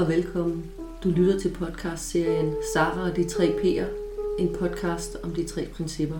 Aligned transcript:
Og 0.00 0.08
velkommen. 0.08 0.64
Du 1.04 1.08
lytter 1.08 1.38
til 1.38 1.48
podcastserien 1.48 2.54
Sara 2.74 3.10
og 3.10 3.16
de 3.16 3.24
tre 3.24 3.46
P'er, 3.46 3.84
en 4.38 4.56
podcast 4.58 5.16
om 5.22 5.34
de 5.34 5.44
tre 5.44 5.66
principper. 5.76 6.16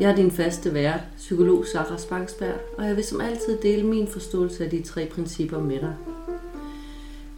Jeg 0.00 0.10
er 0.10 0.16
din 0.16 0.30
faste 0.30 0.74
vært, 0.74 1.00
psykolog 1.16 1.66
Sara 1.66 1.98
Spangsberg, 1.98 2.54
og 2.78 2.84
jeg 2.84 2.96
vil 2.96 3.04
som 3.04 3.20
altid 3.20 3.58
dele 3.62 3.86
min 3.86 4.08
forståelse 4.08 4.64
af 4.64 4.70
de 4.70 4.82
tre 4.82 5.06
principper 5.06 5.58
med 5.60 5.80
dig. 5.80 5.94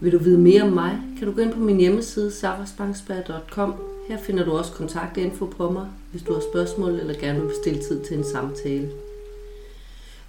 Vil 0.01 0.12
du 0.12 0.19
vide 0.19 0.38
mere 0.38 0.62
om 0.62 0.73
mig, 0.73 0.98
kan 1.19 1.27
du 1.27 1.34
gå 1.34 1.41
ind 1.41 1.52
på 1.52 1.60
min 1.60 1.77
hjemmeside 1.77 2.30
saraspangsberg.com. 2.30 3.74
Her 4.09 4.19
finder 4.19 4.45
du 4.45 4.52
også 4.52 4.73
kontaktinfo 4.73 5.46
på 5.46 5.71
mig, 5.71 5.87
hvis 6.10 6.23
du 6.23 6.33
har 6.33 6.43
spørgsmål 6.52 6.93
eller 6.93 7.15
gerne 7.15 7.41
vil 7.41 7.48
bestille 7.48 7.83
tid 7.83 8.05
til 8.05 8.19
en 8.19 8.24
samtale. 8.24 8.91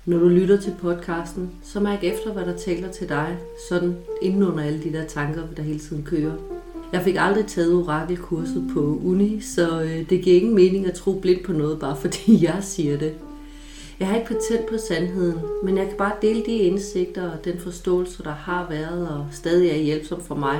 Når 0.07 0.17
du 0.19 0.27
lytter 0.27 0.61
til 0.61 0.73
podcasten, 0.81 1.51
så 1.63 1.79
mærk 1.79 2.03
efter, 2.03 2.33
hvad 2.33 2.45
der 2.45 2.57
taler 2.57 2.91
til 2.91 3.09
dig, 3.09 3.37
sådan 3.69 3.97
inden 4.21 4.43
under 4.43 4.63
alle 4.63 4.83
de 4.83 4.93
der 4.93 5.05
tanker, 5.05 5.41
der 5.57 5.63
hele 5.63 5.79
tiden 5.79 6.03
kører. 6.03 6.33
Jeg 6.91 7.01
fik 7.01 7.15
aldrig 7.19 7.45
taget 7.45 7.73
orakelkurset 7.73 8.69
på 8.73 8.79
uni, 9.03 9.41
så 9.41 9.81
øh, 9.81 10.09
det 10.09 10.21
giver 10.21 10.35
ingen 10.35 10.55
mening 10.55 10.85
at 10.85 10.93
tro 10.93 11.19
blindt 11.19 11.45
på 11.45 11.53
noget, 11.53 11.79
bare 11.79 11.95
fordi 12.03 12.45
jeg 12.45 12.57
siger 12.61 12.97
det. 12.97 13.13
Jeg 13.99 14.07
har 14.07 14.15
ikke 14.15 14.27
patent 14.27 14.65
på 14.69 14.77
sandheden, 14.77 15.39
men 15.63 15.77
jeg 15.77 15.87
kan 15.87 15.97
bare 15.97 16.13
dele 16.21 16.45
de 16.45 16.51
indsigter 16.51 17.31
og 17.31 17.45
den 17.45 17.59
forståelse, 17.59 18.23
der 18.23 18.33
har 18.33 18.67
været 18.69 19.09
og 19.09 19.27
stadig 19.31 19.69
er 19.69 19.75
hjælpsom 19.75 20.21
for 20.21 20.35
mig. 20.35 20.59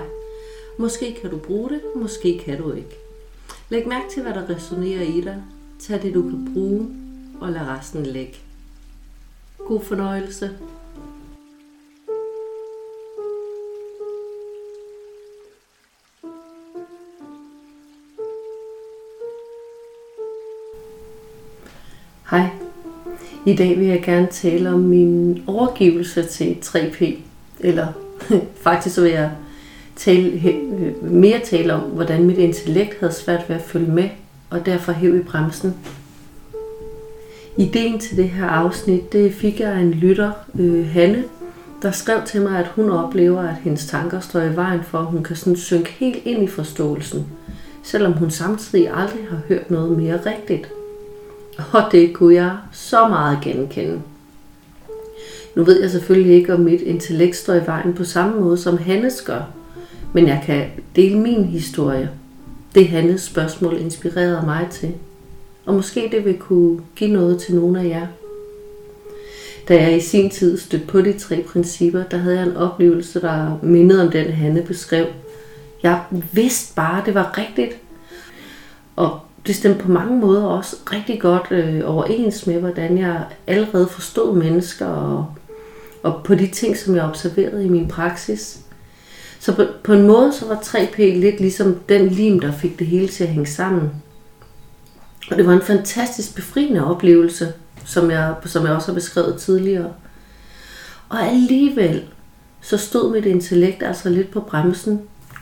Måske 0.77 1.17
kan 1.21 1.29
du 1.29 1.37
bruge 1.37 1.69
det, 1.69 1.81
måske 1.95 2.41
kan 2.45 2.57
du 2.61 2.71
ikke. 2.71 2.97
Læg 3.69 3.87
mærke 3.87 4.05
til, 4.13 4.23
hvad 4.23 4.33
der 4.33 4.55
resonerer 4.55 5.01
i 5.01 5.21
dig. 5.21 5.43
Tag 5.79 6.01
det, 6.01 6.13
du 6.13 6.21
kan 6.21 6.49
bruge, 6.53 6.87
og 7.41 7.51
lad 7.51 7.61
resten 7.61 8.03
ligge. 8.03 8.46
God 9.67 9.81
fornøjelse. 9.81 10.49
Hej. 22.29 22.47
I 23.45 23.55
dag 23.55 23.79
vil 23.79 23.87
jeg 23.87 24.03
gerne 24.03 24.27
tale 24.27 24.69
om 24.69 24.79
min 24.79 25.43
overgivelse 25.47 26.23
til 26.23 26.57
3P. 26.65 27.05
Eller 27.59 27.87
faktisk 28.65 28.95
så 28.95 29.01
vil 29.01 29.11
jeg 29.11 29.31
tale, 29.95 30.41
øh, 30.49 31.03
mere 31.11 31.39
tale 31.39 31.73
om, 31.73 31.81
hvordan 31.81 32.23
mit 32.23 32.37
intellekt 32.37 32.99
havde 32.99 33.13
svært 33.13 33.49
ved 33.49 33.55
at 33.55 33.61
følge 33.61 33.91
med, 33.91 34.09
og 34.49 34.65
derfor 34.65 34.91
hæv 34.91 35.15
i 35.15 35.23
bremsen. 35.23 35.75
Ideen 37.57 37.99
til 37.99 38.17
det 38.17 38.29
her 38.29 38.45
afsnit, 38.45 39.13
det 39.13 39.33
fik 39.33 39.59
jeg 39.59 39.71
af 39.71 39.79
en 39.79 39.91
lytter, 39.91 40.31
øh, 40.59 40.87
Hanne, 40.87 41.23
der 41.81 41.91
skrev 41.91 42.17
til 42.25 42.41
mig, 42.41 42.59
at 42.59 42.67
hun 42.67 42.89
oplever, 42.89 43.41
at 43.41 43.55
hendes 43.55 43.85
tanker 43.85 44.19
står 44.19 44.41
i 44.41 44.55
vejen 44.55 44.83
for, 44.83 44.97
at 44.97 45.05
hun 45.05 45.23
kan 45.23 45.35
sådan 45.35 45.55
synke 45.55 45.89
helt 45.89 46.25
ind 46.25 46.43
i 46.43 46.47
forståelsen, 46.47 47.27
selvom 47.83 48.13
hun 48.13 48.31
samtidig 48.31 48.89
aldrig 48.93 49.27
har 49.29 49.39
hørt 49.47 49.71
noget 49.71 49.97
mere 49.97 50.19
rigtigt. 50.25 50.69
Og 51.71 51.83
det 51.91 52.13
kunne 52.13 52.35
jeg 52.35 52.57
så 52.71 53.07
meget 53.07 53.37
genkende. 53.41 54.01
Nu 55.55 55.63
ved 55.63 55.81
jeg 55.81 55.91
selvfølgelig 55.91 56.35
ikke, 56.35 56.53
om 56.53 56.59
mit 56.59 56.81
intellekt 56.81 57.35
står 57.35 57.53
i 57.53 57.65
vejen 57.65 57.93
på 57.93 58.03
samme 58.03 58.41
måde, 58.41 58.57
som 58.57 58.77
Hannes 58.77 59.21
gør, 59.21 59.41
men 60.13 60.27
jeg 60.27 60.43
kan 60.45 60.65
dele 60.95 61.19
min 61.19 61.45
historie. 61.45 62.09
Det 62.75 62.87
Hannes 62.87 63.21
spørgsmål 63.21 63.77
inspirerede 63.79 64.45
mig 64.45 64.67
til– 64.71 64.93
og 65.67 65.73
måske 65.73 66.09
det 66.11 66.25
vil 66.25 66.37
kunne 66.37 66.79
give 66.95 67.11
noget 67.11 67.39
til 67.39 67.55
nogle 67.55 67.79
af 67.81 67.85
jer. 67.85 68.07
Da 69.67 69.83
jeg 69.83 69.97
i 69.97 69.99
sin 69.99 70.29
tid 70.29 70.57
stødte 70.57 70.87
på 70.87 71.01
de 71.01 71.19
tre 71.19 71.43
principper, 71.47 72.03
der 72.03 72.17
havde 72.17 72.39
jeg 72.39 72.47
en 72.47 72.57
oplevelse, 72.57 73.21
der 73.21 73.59
mindede 73.63 74.01
om 74.01 74.11
den, 74.11 74.31
Hanne 74.31 74.61
beskrev. 74.61 75.05
Jeg 75.83 76.01
vidste 76.31 76.75
bare, 76.75 77.03
det 77.05 77.13
var 77.13 77.37
rigtigt. 77.37 77.77
Og 78.95 79.19
det 79.47 79.55
stemte 79.55 79.83
på 79.83 79.91
mange 79.91 80.19
måder 80.19 80.43
også 80.43 80.75
rigtig 80.91 81.19
godt 81.19 81.47
øh, 81.51 81.81
overens 81.85 82.47
med, 82.47 82.59
hvordan 82.59 82.97
jeg 82.97 83.23
allerede 83.47 83.87
forstod 83.87 84.35
mennesker 84.35 84.85
og, 84.85 85.25
og 86.03 86.21
på 86.23 86.35
de 86.35 86.47
ting, 86.47 86.77
som 86.77 86.95
jeg 86.95 87.03
observerede 87.03 87.65
i 87.65 87.69
min 87.69 87.87
praksis. 87.87 88.59
Så 89.39 89.55
på, 89.55 89.63
på 89.83 89.93
en 89.93 90.07
måde 90.07 90.33
så 90.33 90.45
var 90.47 90.55
3P 90.55 91.01
lidt 91.01 91.39
ligesom 91.39 91.75
den 91.89 92.07
lim, 92.07 92.39
der 92.39 92.51
fik 92.51 92.79
det 92.79 92.87
hele 92.87 93.07
til 93.07 93.23
at 93.23 93.29
hænge 93.29 93.45
sammen. 93.45 93.91
Og 95.31 95.37
det 95.37 95.47
var 95.47 95.53
en 95.53 95.61
fantastisk 95.61 96.35
befriende 96.35 96.85
oplevelse, 96.85 97.53
som 97.85 98.11
jeg, 98.11 98.35
som 98.45 98.65
jeg 98.65 98.73
også 98.73 98.87
har 98.87 98.93
beskrevet 98.93 99.37
tidligere. 99.37 99.93
Og 101.09 101.27
alligevel, 101.27 102.03
så 102.61 102.77
stod 102.77 103.11
mit 103.11 103.25
intellekt 103.25 103.83
altså 103.83 104.09
lidt 104.09 104.31
på 104.31 104.39
bremsen. 104.39 105.01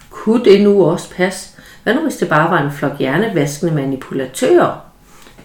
Kunne 0.09 0.45
det 0.45 0.62
nu 0.62 0.85
også 0.85 1.09
passe? 1.09 1.50
Hvad 1.84 1.94
nu 1.94 2.01
hvis 2.01 2.16
det 2.16 2.29
bare 2.29 2.51
var 2.51 2.63
en 2.63 2.72
flok 2.72 3.00
hjernevaskende 3.00 3.74
manipulatører? 3.74 4.81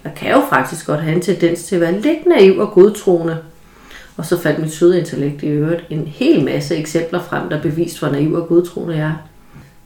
Jeg 0.03 0.13
kan 0.15 0.31
jo 0.31 0.41
faktisk 0.49 0.85
godt 0.85 1.01
have 1.01 1.15
en 1.15 1.21
tendens 1.21 1.63
til 1.63 1.75
at 1.75 1.81
være 1.81 1.99
lidt 1.99 2.25
naiv 2.25 2.59
og 2.59 2.71
godtroende. 2.71 3.37
Og 4.17 4.25
så 4.25 4.37
fandt 4.37 4.59
mit 4.59 4.73
søde 4.73 4.99
intellekt 4.99 5.43
i 5.43 5.47
øvrigt 5.47 5.85
en 5.89 6.07
hel 6.07 6.45
masse 6.45 6.75
eksempler 6.75 7.21
frem, 7.23 7.49
der 7.49 7.61
beviste, 7.61 7.99
hvor 7.99 8.09
naiv 8.09 8.33
og 8.33 8.47
godtroende 8.47 8.97
jeg 8.97 9.07
er. 9.07 9.27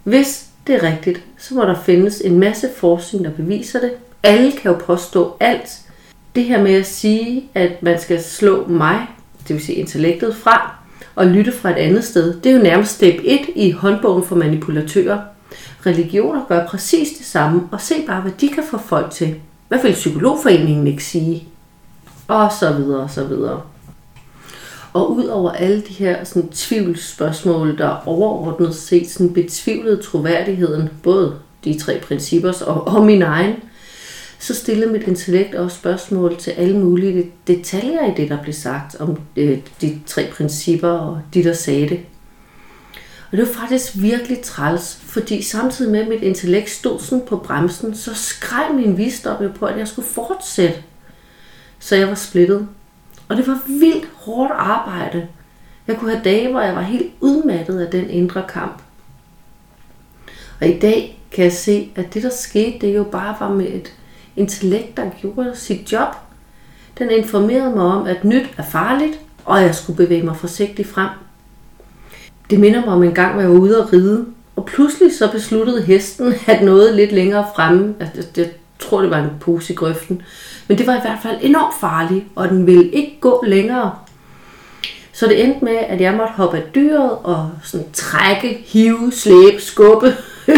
Hvis 0.03 0.45
det 0.67 0.75
er 0.75 0.83
rigtigt, 0.83 1.23
så 1.37 1.55
må 1.55 1.61
der 1.61 1.75
findes 1.85 2.21
en 2.21 2.39
masse 2.39 2.69
forskning, 2.75 3.25
der 3.25 3.31
beviser 3.31 3.79
det, 3.79 3.91
alle 4.25 4.51
kan 4.51 4.71
jo 4.71 4.77
påstå 4.77 5.37
alt. 5.39 5.69
Det 6.35 6.43
her 6.43 6.63
med 6.63 6.73
at 6.73 6.85
sige, 6.85 7.49
at 7.53 7.83
man 7.83 8.01
skal 8.01 8.23
slå 8.23 8.67
mig, 8.67 9.07
det 9.47 9.55
vil 9.55 9.65
sige 9.65 9.75
intellektet, 9.75 10.35
fra 10.35 10.75
og 11.15 11.27
lytte 11.27 11.51
fra 11.51 11.69
et 11.69 11.75
andet 11.75 12.03
sted, 12.03 12.41
det 12.41 12.51
er 12.51 12.55
jo 12.55 12.63
nærmest 12.63 12.91
step 12.91 13.21
1 13.23 13.39
i 13.55 13.71
håndbogen 13.71 14.23
for 14.23 14.35
manipulatører. 14.35 15.19
Religioner 15.85 16.45
gør 16.47 16.67
præcis 16.67 17.17
det 17.17 17.25
samme, 17.25 17.61
og 17.71 17.81
se 17.81 17.95
bare, 18.07 18.21
hvad 18.21 18.31
de 18.41 18.49
kan 18.49 18.63
få 18.63 18.77
folk 18.77 19.11
til. 19.11 19.35
Hvad 19.67 19.81
vil 19.81 19.93
Psykologforeningen 19.93 20.87
ikke 20.87 21.03
sige? 21.03 21.47
Og 22.27 22.51
så 22.59 22.73
videre, 22.73 23.01
og 23.03 23.09
så 23.09 23.23
videre. 23.23 23.61
Og 24.93 25.15
ud 25.15 25.25
over 25.25 25.51
alle 25.51 25.81
de 25.81 25.93
her 25.93 26.23
sådan, 26.23 26.49
tvivlsspørgsmål, 26.49 27.77
der 27.77 28.07
overordnet 28.07 28.75
set 28.75 29.09
sådan, 29.09 29.33
betvivlede 29.33 30.01
troværdigheden, 30.01 30.89
både 31.03 31.35
de 31.63 31.79
tre 31.79 31.99
princippers 32.07 32.61
og, 32.61 32.87
og 32.87 33.05
min 33.05 33.21
egen, 33.21 33.55
så 34.39 34.53
stillede 34.53 34.91
mit 34.91 35.03
intellekt 35.03 35.55
også 35.55 35.77
spørgsmål 35.77 36.37
til 36.37 36.51
alle 36.51 36.77
mulige 36.77 37.31
detaljer 37.47 38.11
i 38.11 38.13
det, 38.17 38.29
der 38.29 38.43
blev 38.43 38.53
sagt 38.53 38.95
om 38.95 39.19
øh, 39.35 39.59
de 39.81 39.99
tre 40.05 40.27
principper 40.31 40.89
og 40.89 41.21
de, 41.33 41.43
der 41.43 41.53
sagde 41.53 41.89
det. 41.89 41.99
Og 43.31 43.37
det 43.37 43.47
var 43.47 43.53
faktisk 43.53 43.91
virkelig 43.95 44.41
træls, 44.41 44.99
fordi 45.03 45.41
samtidig 45.41 45.91
med, 45.91 45.99
at 45.99 46.07
mit 46.07 46.21
intellekt 46.21 46.69
stod 46.69 46.99
sådan 46.99 47.25
på 47.27 47.37
bremsen, 47.37 47.95
så 47.95 48.13
skreg 48.13 48.75
min 48.75 48.97
visdom 48.97 49.43
jo 49.43 49.49
på, 49.59 49.65
at 49.65 49.77
jeg 49.77 49.87
skulle 49.87 50.07
fortsætte. 50.07 50.83
Så 51.79 51.95
jeg 51.95 52.07
var 52.07 52.15
splittet. 52.15 52.67
Og 53.27 53.37
det 53.37 53.47
var 53.47 53.59
vildt 53.67 54.07
hårdt 54.13 54.51
arbejde. 54.55 55.27
Jeg 55.87 55.97
kunne 55.97 56.11
have 56.11 56.23
dage, 56.23 56.51
hvor 56.51 56.61
jeg 56.61 56.75
var 56.75 56.81
helt 56.81 57.11
udmattet 57.21 57.79
af 57.79 57.91
den 57.91 58.09
indre 58.09 58.43
kamp. 58.49 58.81
Og 60.61 60.67
i 60.67 60.79
dag 60.79 61.19
kan 61.31 61.43
jeg 61.43 61.53
se, 61.53 61.91
at 61.95 62.13
det 62.13 62.23
der 62.23 62.29
skete, 62.29 62.87
det 62.87 62.95
jo 62.95 63.03
bare 63.03 63.35
var 63.39 63.49
med 63.49 63.67
et 63.67 63.93
intellekt, 64.35 64.97
der 64.97 65.09
gjorde 65.21 65.51
sit 65.55 65.91
job. 65.91 66.15
Den 66.97 67.09
informerede 67.09 67.75
mig 67.75 67.85
om, 67.85 68.07
at 68.07 68.25
nyt 68.25 68.49
er 68.57 68.63
farligt, 68.63 69.19
og 69.45 69.61
jeg 69.61 69.75
skulle 69.75 69.97
bevæge 69.97 70.23
mig 70.23 70.37
forsigtigt 70.37 70.87
frem. 70.87 71.09
Det 72.49 72.59
minder 72.59 72.85
mig 72.85 72.93
om 72.93 73.03
en 73.03 73.13
gang, 73.13 73.33
hvor 73.33 73.41
jeg 73.41 73.51
var 73.51 73.57
ude 73.57 73.77
at 73.77 73.93
ride, 73.93 74.25
og 74.55 74.65
pludselig 74.65 75.17
så 75.17 75.31
besluttede 75.31 75.81
hesten 75.81 76.33
at 76.47 76.63
noget 76.63 76.95
lidt 76.95 77.11
længere 77.11 77.45
fremme. 77.55 77.95
Altså, 77.99 78.29
jeg 78.37 78.49
tror, 78.79 79.01
det 79.01 79.09
var 79.09 79.19
en 79.19 79.29
pose 79.39 79.73
i 79.73 79.75
grøften. 79.75 80.21
Men 80.67 80.77
det 80.77 80.87
var 80.87 80.95
i 80.95 81.01
hvert 81.01 81.19
fald 81.23 81.37
enormt 81.41 81.75
farligt, 81.79 82.25
og 82.35 82.49
den 82.49 82.67
ville 82.67 82.91
ikke 82.91 83.17
gå 83.21 83.43
længere. 83.47 83.91
Så 85.13 85.27
det 85.27 85.43
endte 85.43 85.65
med, 85.65 85.77
at 85.77 86.01
jeg 86.01 86.13
måtte 86.13 86.33
hoppe 86.33 86.57
af 86.57 86.63
dyret 86.75 87.11
og 87.23 87.51
sådan 87.63 87.87
trække, 87.93 88.63
hive, 88.65 89.11
slæbe, 89.11 89.61
skubbe 89.61 90.13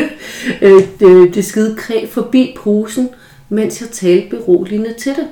øh, 0.62 0.82
det, 1.00 1.36
det 1.36 1.46
skide 1.46 1.76
kræ 1.76 2.06
forbi 2.12 2.56
posen, 2.64 3.10
mens 3.50 3.82
jeg 3.82 3.90
talte 3.90 4.30
beroligende 4.30 4.94
til 4.94 5.16
det. 5.16 5.28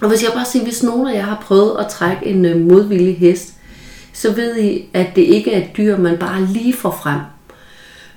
Og 0.00 0.08
hvis 0.08 0.22
jeg 0.22 0.32
bare 0.34 0.44
siger, 0.44 0.64
hvis 0.64 0.82
nogen 0.82 1.08
af 1.08 1.14
jer 1.14 1.22
har 1.22 1.42
prøvet 1.46 1.76
at 1.78 1.88
trække 1.88 2.26
en 2.26 2.44
øh, 2.44 2.60
modvillig 2.60 3.18
hest, 3.18 3.54
så 4.12 4.32
ved 4.32 4.56
I, 4.56 4.88
at 4.94 5.06
det 5.16 5.22
ikke 5.22 5.52
er 5.52 5.58
et 5.58 5.76
dyr, 5.76 5.96
man 5.96 6.18
bare 6.18 6.44
lige 6.44 6.74
får 6.74 6.98
frem. 7.02 7.20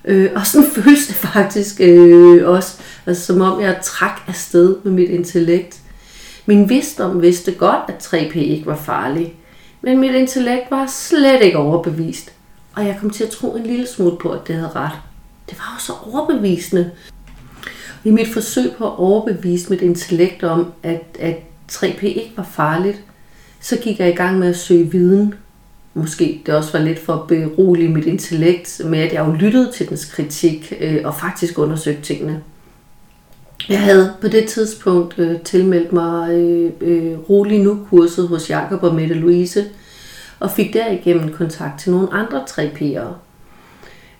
Øh, 0.05 0.31
og 0.35 0.47
sådan 0.47 0.69
føles 0.75 1.07
det 1.07 1.15
faktisk 1.15 1.81
øh, 1.81 2.49
også, 2.49 2.77
altså, 3.05 3.25
som 3.25 3.41
om 3.41 3.61
jeg 3.61 3.79
trak 3.83 4.21
afsted 4.27 4.75
med 4.83 4.91
mit 4.91 5.09
intellekt. 5.09 5.79
Min 6.45 6.69
vidstdom 6.69 7.21
vidste 7.21 7.51
godt, 7.51 7.81
at 7.87 8.05
3P 8.13 8.37
ikke 8.37 8.65
var 8.65 8.75
farlig, 8.75 9.33
men 9.81 9.99
mit 9.99 10.15
intellekt 10.15 10.71
var 10.71 10.87
slet 10.87 11.41
ikke 11.41 11.57
overbevist. 11.57 12.31
Og 12.75 12.85
jeg 12.85 12.97
kom 12.99 13.09
til 13.09 13.23
at 13.23 13.29
tro 13.29 13.55
en 13.55 13.63
lille 13.63 13.87
smule 13.87 14.17
på, 14.17 14.29
at 14.29 14.47
det 14.47 14.55
havde 14.55 14.71
ret. 14.75 14.91
Det 15.49 15.57
var 15.57 15.75
jo 15.75 15.79
så 15.79 15.93
overbevisende, 16.11 16.91
i 18.03 18.11
mit 18.11 18.27
forsøg 18.27 18.71
på 18.77 18.85
at 18.85 18.97
overbevise 18.97 19.69
mit 19.69 19.81
intellekt 19.81 20.43
om, 20.43 20.73
at, 20.83 21.03
at 21.19 21.37
3P 21.71 22.05
ikke 22.05 22.33
var 22.35 22.49
farligt, 22.51 23.01
så 23.59 23.77
gik 23.77 23.99
jeg 23.99 24.09
i 24.09 24.15
gang 24.15 24.39
med 24.39 24.47
at 24.47 24.57
søge 24.57 24.91
viden. 24.91 25.33
måske 25.93 26.41
det 26.45 26.53
også 26.55 26.77
var 26.77 26.85
lidt 26.85 26.99
for 26.99 27.13
at 27.13 27.27
berolige 27.27 27.89
mit 27.89 28.05
intellekt 28.05 28.81
med, 28.85 28.99
at 28.99 29.13
jeg 29.13 29.27
jo 29.27 29.31
lyttede 29.31 29.71
til 29.71 29.89
dens 29.89 30.05
kritik 30.05 30.73
øh, 30.81 31.01
og 31.03 31.15
faktisk 31.15 31.59
undersøgte 31.59 32.01
tingene. 32.01 32.41
Jeg 33.69 33.81
havde 33.81 34.13
på 34.21 34.27
det 34.27 34.47
tidspunkt 34.47 35.19
øh, 35.19 35.39
tilmeldt 35.41 35.93
mig 35.93 36.31
øh, 36.31 36.71
øh, 36.81 37.19
rolig 37.29 37.59
nu-kurset 37.59 38.27
hos 38.27 38.49
Jakob 38.49 38.83
og 38.83 38.95
Mette 38.95 39.15
Louise, 39.15 39.65
og 40.39 40.51
fik 40.51 40.73
derigennem 40.73 41.33
kontakt 41.33 41.79
til 41.79 41.91
nogle 41.91 42.13
andre 42.13 42.43
3P'ere. 42.49 43.13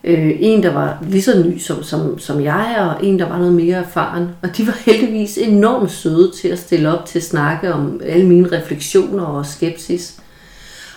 Øh, 0.06 0.30
en, 0.40 0.62
der 0.62 0.72
var 0.72 0.98
lige 1.08 1.22
så 1.22 1.42
ny 1.42 1.58
som, 1.58 1.82
som, 1.82 2.18
som 2.18 2.40
jeg, 2.40 2.94
og 2.96 3.06
en, 3.06 3.18
der 3.18 3.28
var 3.28 3.38
noget 3.38 3.52
mere 3.52 3.76
erfaren. 3.76 4.28
Og 4.42 4.56
de 4.56 4.66
var 4.66 4.76
heldigvis 4.86 5.38
enormt 5.38 5.90
søde 5.90 6.32
til 6.36 6.48
at 6.48 6.58
stille 6.58 6.98
op 6.98 7.06
til 7.06 7.18
at 7.18 7.24
snakke 7.24 7.72
om 7.72 8.00
alle 8.04 8.26
mine 8.26 8.58
refleksioner 8.58 9.24
og 9.24 9.46
skepsis. 9.46 10.20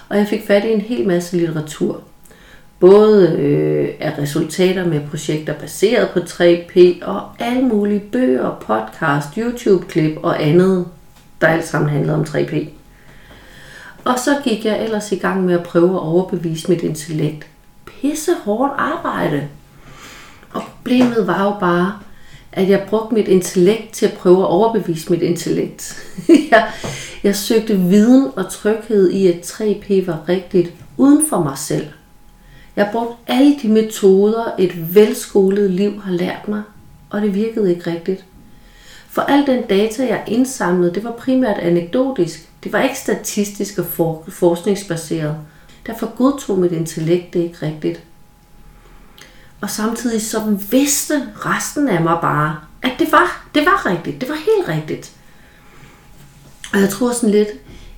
Og 0.09 0.17
jeg 0.17 0.27
fik 0.27 0.47
fat 0.47 0.65
i 0.65 0.71
en 0.71 0.81
hel 0.81 1.07
masse 1.07 1.37
litteratur. 1.37 2.01
Både 2.79 3.31
øh, 3.31 3.89
af 3.99 4.19
resultater 4.19 4.85
med 4.85 5.01
projekter 5.09 5.53
baseret 5.53 6.09
på 6.09 6.19
3P, 6.19 7.05
og 7.05 7.21
alle 7.39 7.61
mulige 7.61 8.03
bøger, 8.11 8.63
podcast, 8.67 9.27
YouTube-klip 9.37 10.17
og 10.23 10.43
andet, 10.43 10.85
der 11.41 11.47
alt 11.47 11.67
sammen 11.67 11.89
handlede 11.89 12.15
om 12.15 12.21
3P. 12.21 12.67
Og 14.03 14.19
så 14.19 14.35
gik 14.43 14.65
jeg 14.65 14.83
ellers 14.83 15.11
i 15.11 15.15
gang 15.15 15.45
med 15.45 15.53
at 15.53 15.63
prøve 15.63 15.93
at 15.93 15.99
overbevise 15.99 16.69
mit 16.69 16.81
intellekt. 16.81 17.47
Pisse 18.01 18.31
hårdt 18.43 18.73
arbejde. 18.77 19.47
Og 20.53 20.61
problemet 20.63 21.27
var 21.27 21.43
jo 21.43 21.59
bare, 21.59 21.99
at 22.51 22.69
jeg 22.69 22.85
brugte 22.89 23.13
mit 23.13 23.27
intellekt 23.27 23.93
til 23.93 24.05
at 24.05 24.13
prøve 24.13 24.39
at 24.39 24.47
overbevise 24.47 25.11
mit 25.11 25.21
intellekt. 25.21 26.03
jeg, 26.51 26.71
jeg 27.23 27.35
søgte 27.35 27.77
viden 27.77 28.31
og 28.35 28.51
tryghed 28.51 29.11
i, 29.11 29.27
at 29.27 29.35
3P 29.35 30.05
var 30.05 30.19
rigtigt 30.29 30.73
uden 30.97 31.25
for 31.29 31.43
mig 31.43 31.57
selv. 31.57 31.87
Jeg 32.75 32.89
brugte 32.91 33.15
alle 33.27 33.55
de 33.61 33.67
metoder, 33.67 34.51
et 34.59 34.95
velskolet 34.95 35.71
liv 35.71 36.01
har 36.01 36.11
lært 36.11 36.47
mig, 36.47 36.61
og 37.09 37.21
det 37.21 37.35
virkede 37.35 37.69
ikke 37.75 37.91
rigtigt. 37.91 38.25
For 39.09 39.21
al 39.21 39.47
den 39.47 39.63
data, 39.63 40.07
jeg 40.07 40.23
indsamlede, 40.27 40.93
det 40.93 41.03
var 41.03 41.11
primært 41.11 41.57
anekdotisk. 41.57 42.49
Det 42.63 42.73
var 42.73 42.81
ikke 42.81 42.99
statistisk 42.99 43.77
og 43.77 43.85
for, 43.85 44.23
forskningsbaseret. 44.27 45.35
Derfor 45.87 46.15
godtog 46.17 46.59
mit 46.59 46.71
intellekt 46.71 47.33
det 47.33 47.39
ikke 47.39 47.65
rigtigt. 47.65 48.03
Og 49.61 49.69
samtidig 49.69 50.21
så 50.21 50.57
vidste 50.71 51.29
resten 51.35 51.89
af 51.89 52.01
mig 52.01 52.17
bare, 52.21 52.59
at 52.81 52.91
det 52.99 53.11
var, 53.11 53.47
det 53.55 53.65
var 53.65 53.85
rigtigt. 53.85 54.21
Det 54.21 54.29
var 54.29 54.35
helt 54.35 54.67
rigtigt. 54.67 55.11
Og 56.73 56.79
jeg 56.79 56.89
tror 56.89 57.11
sådan 57.11 57.29
lidt, 57.29 57.49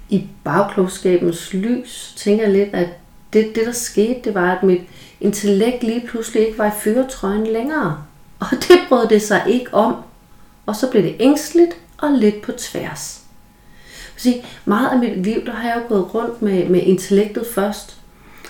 i 0.09 0.27
bagklogskabens 0.43 1.53
lys, 1.53 2.13
tænker 2.17 2.43
jeg 2.43 2.53
lidt, 2.53 2.69
at 2.73 2.89
det, 3.33 3.55
det 3.55 3.65
der 3.65 3.71
skete, 3.71 4.19
det 4.23 4.33
var, 4.35 4.51
at 4.55 4.63
mit 4.63 4.81
intellekt 5.21 5.83
lige 5.83 6.07
pludselig 6.07 6.47
ikke 6.47 6.57
var 6.57 6.67
i 6.67 6.79
føretrøjen 6.83 7.47
længere. 7.47 8.03
Og 8.39 8.47
det 8.51 8.79
brød 8.89 9.07
det 9.07 9.21
sig 9.21 9.43
ikke 9.47 9.73
om. 9.73 9.95
Og 10.65 10.75
så 10.75 10.91
blev 10.91 11.03
det 11.03 11.15
ængstligt 11.19 11.75
og 11.97 12.11
lidt 12.11 12.41
på 12.41 12.51
tværs. 12.51 13.18
Sige, 14.19 14.45
meget 14.65 14.89
af 14.89 14.99
mit 14.99 15.23
liv, 15.23 15.45
der 15.45 15.51
har 15.51 15.69
jeg 15.69 15.77
jo 15.77 15.95
gået 15.95 16.15
rundt 16.15 16.41
med, 16.41 16.69
med 16.69 16.81
intellektet 16.81 17.45
først. 17.55 17.97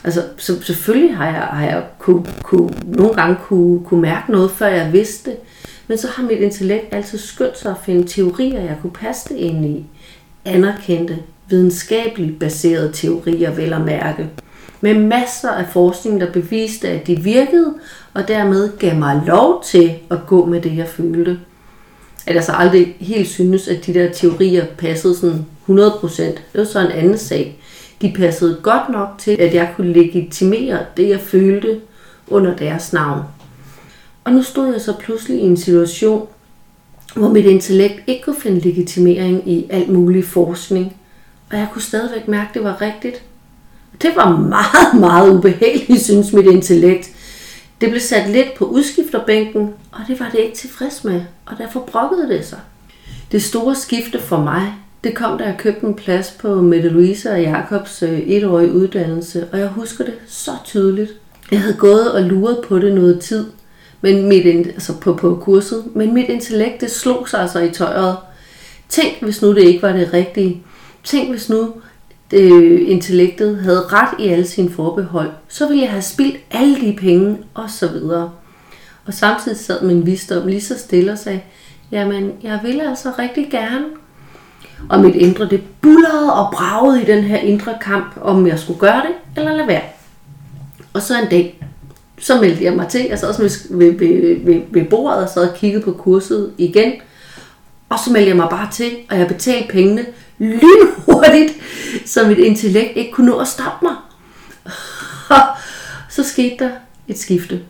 Altså, 0.04 0.24
så, 0.38 0.62
selvfølgelig 0.62 1.18
har 1.18 1.26
jeg, 1.26 1.42
har 1.42 1.66
jeg 1.66 1.84
kunne, 2.00 2.26
kunne, 2.44 2.70
nogle 2.86 3.14
gange 3.14 3.38
kunne, 3.44 3.86
kunne 3.86 4.02
mærke 4.02 4.32
noget, 4.32 4.52
før 4.52 4.68
jeg 4.68 4.94
vidste 4.94 5.30
det. 5.30 5.40
Men 5.88 5.98
så 5.98 6.08
har 6.08 6.24
mit 6.24 6.40
intellekt 6.40 6.94
altid 6.94 7.18
skyndt 7.18 7.60
sig 7.60 7.72
at 7.72 7.78
finde 7.84 8.08
teorier, 8.08 8.62
jeg 8.62 8.78
kunne 8.82 8.94
passe 8.94 9.30
det 9.30 9.36
ind 9.36 9.66
i. 9.66 9.86
Anerkendte, 10.46 11.18
videnskabeligt 11.50 12.40
baserede 12.40 12.92
teorier, 12.94 13.52
vel 13.52 13.74
at 13.74 13.82
mærke. 13.82 14.30
Med 14.82 14.94
masser 14.94 15.50
af 15.50 15.66
forskning, 15.68 16.22
der 16.22 16.32
beviste, 16.32 16.88
at 16.88 17.08
de 17.08 17.16
virkede, 17.16 17.74
og 18.14 18.28
dermed 18.28 18.78
gav 18.78 18.96
mig 18.96 19.22
lov 19.26 19.64
til 19.64 19.96
at 20.12 20.18
gå 20.28 20.46
med 20.46 20.62
det, 20.62 20.78
jeg 20.78 20.88
følte. 20.88 21.40
At 22.28 22.36
jeg 22.36 22.44
så 22.44 22.52
aldrig 22.52 22.96
helt 23.00 23.28
synes, 23.28 23.68
at 23.68 23.86
de 23.86 23.94
der 23.94 24.12
teorier 24.12 24.66
passede 24.78 25.16
sådan 25.16 25.46
100%. 25.70 26.22
Det 26.22 26.40
var 26.56 26.64
så 26.64 26.80
en 26.80 26.92
anden 26.92 27.18
sag. 27.18 27.60
De 28.02 28.14
passede 28.16 28.60
godt 28.64 28.90
nok 28.90 29.10
til, 29.18 29.32
at 29.32 29.54
jeg 29.54 29.74
kunne 29.76 29.94
legitimere 29.94 30.80
det, 30.98 31.10
jeg 31.10 31.20
følte 31.20 31.80
under 32.28 32.56
deres 32.56 32.94
navn. 32.94 33.22
Og 34.24 34.32
nu 34.32 34.44
stod 34.44 34.72
jeg 34.72 34.82
så 34.82 34.94
pludselig 35.00 35.38
i 35.38 35.46
en 35.46 35.58
situation, 35.58 36.28
hvor 37.16 37.30
mit 37.30 37.46
intellekt 37.46 38.04
ikke 38.08 38.24
kunne 38.24 38.36
finde 38.40 38.60
legitimering 38.60 39.50
i 39.50 39.68
alt 39.70 39.90
mulig 39.90 40.26
forskning. 40.26 40.96
Og 41.52 41.58
jeg 41.58 41.68
kunne 41.74 41.82
stadigvæk 41.82 42.28
mærke, 42.28 42.48
at 42.50 42.54
det 42.54 42.64
var 42.64 42.82
rigtigt. 42.82 43.24
Det 44.02 44.12
var 44.16 44.38
meget, 44.38 45.00
meget 45.00 45.34
ubehageligt, 45.34 46.02
synes 46.02 46.34
mit 46.34 46.46
intellekt. 46.46 47.10
Det 47.82 47.90
blev 47.90 48.02
sat 48.02 48.30
lidt 48.30 48.54
på 48.58 48.66
udskifterbænken, 48.66 49.70
og 49.92 50.00
det 50.08 50.20
var 50.20 50.30
det 50.30 50.40
ikke 50.40 50.58
tilfreds 50.58 51.04
med, 51.04 51.22
og 51.46 51.58
derfor 51.58 51.80
brokkede 51.92 52.30
det 52.30 52.46
sig. 52.46 52.60
Det 53.32 53.44
store 53.44 53.76
skifte 53.76 54.22
for 54.22 54.38
mig, 54.38 54.74
det 55.04 55.16
kom, 55.16 55.38
da 55.38 55.44
jeg 55.44 55.56
købte 55.58 55.88
en 55.88 55.94
plads 55.94 56.32
på 56.40 56.62
Mette 56.62 56.90
Louise 56.90 57.32
og 57.32 57.42
Jakobs 57.42 58.04
øh, 58.04 58.20
etårige 58.20 58.72
uddannelse, 58.72 59.48
og 59.52 59.60
jeg 59.60 59.68
husker 59.68 60.06
det 60.06 60.14
så 60.28 60.52
tydeligt. 60.66 61.12
Jeg 61.52 61.62
havde 61.62 61.76
gået 61.76 62.12
og 62.12 62.22
luret 62.22 62.58
på 62.68 62.80
det 62.80 62.96
noget 62.96 63.20
tid, 63.20 63.46
men 64.02 64.30
mit, 64.30 64.46
altså 64.46 64.94
på, 65.00 65.14
på 65.14 65.36
kurset, 65.36 65.84
men 65.96 66.14
mit 66.14 66.30
intellekt 66.30 66.82
det 66.82 66.92
slog 66.92 67.30
sig 67.30 67.40
altså 67.40 67.60
i 67.60 67.70
tøjet. 67.70 68.18
Tænk, 68.90 69.22
hvis 69.22 69.42
nu 69.42 69.56
det 69.56 69.64
ikke 69.64 69.82
var 69.82 69.94
det 69.94 70.14
rigtige. 70.14 70.64
Tænk, 71.04 71.30
hvis 71.30 71.50
nu 71.50 71.74
det, 72.32 72.52
øh, 72.54 72.90
intellektet 72.90 73.58
havde 73.58 73.82
ret 73.82 74.20
i 74.20 74.28
alle 74.28 74.48
sine 74.48 74.70
forbehold, 74.70 75.30
så 75.48 75.68
ville 75.68 75.84
jeg 75.84 75.92
have 75.92 76.02
spildt 76.02 76.38
alle 76.52 76.76
de 76.82 76.96
penge 77.00 77.38
og 77.54 77.70
så 77.70 77.88
videre. 77.88 78.32
Og 79.06 79.14
samtidig 79.14 79.58
sad 79.58 79.82
min 79.82 80.06
visdom 80.06 80.48
lige 80.48 80.62
så 80.62 80.78
stille 80.78 81.12
og 81.12 81.18
sagde, 81.18 81.42
jamen 81.92 82.32
jeg 82.44 82.60
vil 82.64 82.82
altså 82.82 83.12
rigtig 83.20 83.48
gerne. 83.52 83.86
Og 84.90 85.00
mit 85.00 85.16
indre, 85.16 85.46
det 85.50 85.62
bullerede 85.82 86.34
og 86.34 86.54
bragede 86.54 87.02
i 87.02 87.06
den 87.06 87.24
her 87.24 87.38
indre 87.38 87.78
kamp, 87.82 88.18
om 88.22 88.48
jeg 88.48 88.60
skulle 88.60 88.80
gøre 88.80 89.02
det 89.02 89.16
eller 89.38 89.54
lade 89.56 89.68
være. 89.68 89.82
Og 90.94 91.02
så 91.02 91.22
en 91.22 91.30
dag, 91.30 91.66
så 92.20 92.42
meldte 92.42 92.64
jeg 92.64 92.74
mig 92.74 92.88
til. 92.88 93.06
Jeg 93.10 93.20
sad 93.20 93.28
også 93.28 93.68
ved, 93.70 93.92
ved, 93.92 94.46
ved, 94.46 94.62
ved 94.72 94.86
bordet 94.86 95.24
og 95.24 95.30
sad 95.30 95.50
og 95.50 95.56
kiggede 95.56 95.84
på 95.84 95.92
kurset 95.92 96.54
igen. 96.58 96.94
Og 97.90 98.00
så 98.06 98.12
meldte 98.12 98.30
jeg 98.30 98.36
mig 98.36 98.50
bare 98.50 98.72
til, 98.72 98.92
og 99.10 99.20
jeg 99.20 99.28
betalte 99.28 99.68
pengene 99.68 100.06
lynhurtigt, 100.38 101.54
så 102.14 102.28
mit 102.28 102.38
intellekt 102.38 102.98
ikke 102.98 103.12
kunne 103.12 103.28
nå 103.32 103.38
at 103.38 103.48
stoppe 103.48 103.86
mig. 103.86 103.96
så 106.16 106.24
skete 106.24 106.56
der 106.60 106.72
et 107.08 107.20
skifte. 107.20 107.62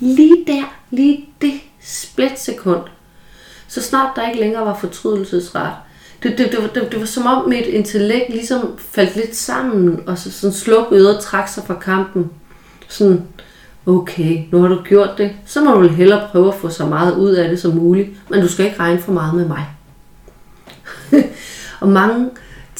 Lige 0.00 0.44
der, 0.46 0.74
lige 0.90 1.28
det 1.40 1.60
splitsekund, 1.80 2.82
så 3.68 3.82
snart 3.82 4.16
der 4.16 4.28
ikke 4.28 4.40
længere 4.40 4.66
var 4.66 4.78
fortrydelsesret, 4.78 5.72
det, 6.24 6.38
det, 6.38 6.52
det, 6.52 6.70
det, 6.74 6.92
det 6.92 7.00
var 7.00 7.06
som 7.06 7.26
om 7.26 7.48
mit 7.48 7.66
intellekt 7.66 8.30
ligesom 8.30 8.78
faldt 8.78 9.16
lidt 9.16 9.36
sammen, 9.36 10.00
og 10.06 10.18
så 10.18 10.30
sådan 10.32 10.54
slukkede 10.54 11.16
og 11.16 11.22
trak 11.22 11.48
sig 11.48 11.62
fra 11.66 11.78
kampen. 11.80 12.30
Sådan, 12.88 13.22
okay, 13.86 14.42
nu 14.52 14.60
har 14.60 14.68
du 14.68 14.82
gjort 14.82 15.10
det, 15.18 15.30
så 15.46 15.64
må 15.64 15.72
du 15.72 15.80
vel 15.80 15.90
hellere 15.90 16.28
prøve 16.32 16.48
at 16.48 16.54
få 16.54 16.68
så 16.68 16.86
meget 16.86 17.16
ud 17.16 17.30
af 17.30 17.48
det 17.48 17.60
som 17.60 17.74
muligt, 17.74 18.08
men 18.30 18.40
du 18.40 18.48
skal 18.48 18.64
ikke 18.64 18.80
regne 18.80 19.00
for 19.00 19.12
meget 19.12 19.34
med 19.34 19.48
mig. 19.48 19.66
og 21.80 21.88
mange 21.88 22.30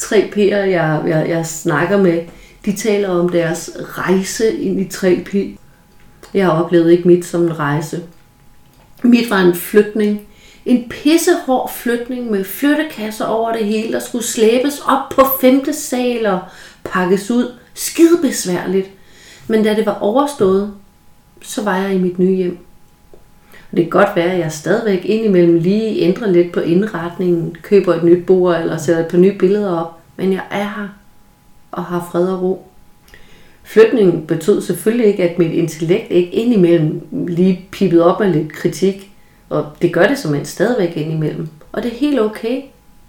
3P'er, 0.01 0.39
jeg, 0.55 1.03
jeg, 1.07 1.25
jeg 1.29 1.45
snakker 1.45 1.97
med, 1.97 2.21
de 2.65 2.75
taler 2.75 3.09
om 3.09 3.29
deres 3.29 3.71
rejse 3.79 4.53
ind 4.53 4.79
i 4.79 4.87
3P. 4.93 5.57
Jeg 6.33 6.49
oplevede 6.49 6.91
ikke 6.91 7.07
mit 7.07 7.25
som 7.25 7.41
en 7.41 7.59
rejse. 7.59 8.03
Mit 9.03 9.29
var 9.29 9.39
en 9.39 9.55
flytning. 9.55 10.21
En 10.65 10.89
pissehård 10.89 11.71
flytning 11.71 12.31
med 12.31 12.43
flyttekasser 12.43 13.25
over 13.25 13.51
det 13.51 13.65
hele, 13.65 13.93
der 13.93 13.99
skulle 13.99 14.25
slæbes 14.25 14.81
op 14.87 15.09
på 15.11 15.21
femte 15.41 15.73
sal 15.73 16.25
og 16.25 16.39
pakkes 16.83 17.31
ud. 17.31 17.51
Skide 17.73 18.17
besværligt. 18.21 18.89
Men 19.47 19.63
da 19.63 19.75
det 19.75 19.85
var 19.85 19.97
overstået, 20.01 20.73
så 21.41 21.63
var 21.63 21.77
jeg 21.77 21.93
i 21.93 21.97
mit 21.97 22.19
nye 22.19 22.35
hjem. 22.35 22.57
Og 23.71 23.77
det 23.77 23.85
kan 23.85 23.89
godt 23.89 24.15
være, 24.15 24.31
at 24.31 24.39
jeg 24.39 24.51
stadigvæk 24.51 25.05
indimellem 25.05 25.57
lige 25.57 26.01
ændrer 26.01 26.31
lidt 26.31 26.51
på 26.51 26.59
indretningen, 26.59 27.55
køber 27.61 27.93
et 27.93 28.03
nyt 28.03 28.25
bord 28.25 28.59
eller 28.61 28.77
sætter 28.77 29.03
et 29.05 29.11
par 29.11 29.17
nye 29.17 29.37
billeder 29.37 29.79
op, 29.79 29.99
men 30.17 30.33
jeg 30.33 30.43
er 30.51 30.63
her 30.63 30.87
og 31.71 31.83
har 31.83 32.07
fred 32.11 32.27
og 32.27 32.41
ro. 32.41 32.67
Flytningen 33.63 34.27
betød 34.27 34.61
selvfølgelig 34.61 35.07
ikke, 35.07 35.29
at 35.29 35.39
mit 35.39 35.51
intellekt 35.51 36.11
ikke 36.11 36.31
indimellem 36.31 37.07
lige 37.11 37.65
pippede 37.71 38.05
op 38.05 38.19
med 38.19 38.33
lidt 38.33 38.53
kritik, 38.53 39.11
og 39.49 39.65
det 39.81 39.93
gør 39.93 40.07
det 40.07 40.17
som 40.17 40.35
en 40.35 40.45
stadigvæk 40.45 40.97
indimellem. 40.97 41.49
Og 41.71 41.83
det 41.83 41.93
er 41.93 41.97
helt 41.97 42.19
okay. 42.19 42.61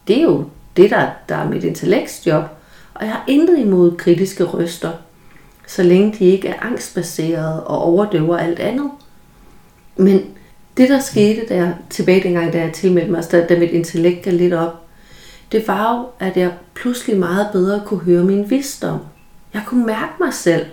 Det 0.09 0.19
er 0.19 0.23
jo 0.23 0.45
det, 0.76 0.90
der, 0.90 1.07
der 1.28 1.37
er 1.37 1.49
mit 1.49 1.64
intellektsjob. 1.64 2.45
Og 2.95 3.05
jeg 3.05 3.12
har 3.12 3.25
intet 3.26 3.59
imod 3.59 3.97
kritiske 3.97 4.45
røster 4.45 4.93
så 5.66 5.83
længe 5.83 6.14
de 6.19 6.25
ikke 6.25 6.49
er 6.49 6.62
angstbaserede 6.62 7.66
og 7.66 7.83
overdøver 7.83 8.37
alt 8.37 8.59
andet. 8.59 8.90
Men 9.97 10.25
det, 10.76 10.88
der 10.88 11.00
skete 11.00 11.49
der 11.49 11.73
tilbage 11.90 12.23
dengang, 12.23 12.52
da 12.52 12.61
jeg 12.61 12.73
tilmeldte 12.73 13.12
mig, 13.12 13.25
da, 13.33 13.47
da 13.47 13.59
mit 13.59 13.71
intellekt 13.71 14.23
gav 14.23 14.35
lidt 14.35 14.55
op, 14.55 14.87
det 15.52 15.69
var 15.69 15.99
jo, 15.99 16.26
at 16.26 16.37
jeg 16.37 16.52
pludselig 16.75 17.19
meget 17.19 17.49
bedre 17.52 17.83
kunne 17.87 18.00
høre 18.00 18.25
min 18.25 18.50
visdom. 18.50 18.99
Jeg 19.55 19.62
kunne 19.66 19.87
mærke 19.87 20.12
mig 20.21 20.35
selv. 20.35 20.66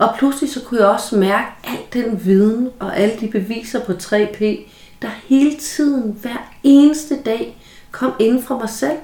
Og 0.00 0.14
pludselig 0.18 0.52
så 0.52 0.60
kunne 0.60 0.80
jeg 0.80 0.88
også 0.88 1.16
mærke 1.16 1.46
al 1.64 1.78
den 1.92 2.24
viden 2.24 2.68
og 2.78 2.98
alle 2.98 3.14
de 3.20 3.28
beviser 3.28 3.80
på 3.84 3.92
3P, 3.92 4.44
der 5.02 5.08
hele 5.24 5.56
tiden, 5.56 6.16
hver 6.22 6.50
eneste 6.62 7.16
dag, 7.24 7.56
kom 7.90 8.12
ind 8.18 8.42
fra 8.42 8.58
mig 8.58 8.68
selv. 8.68 8.98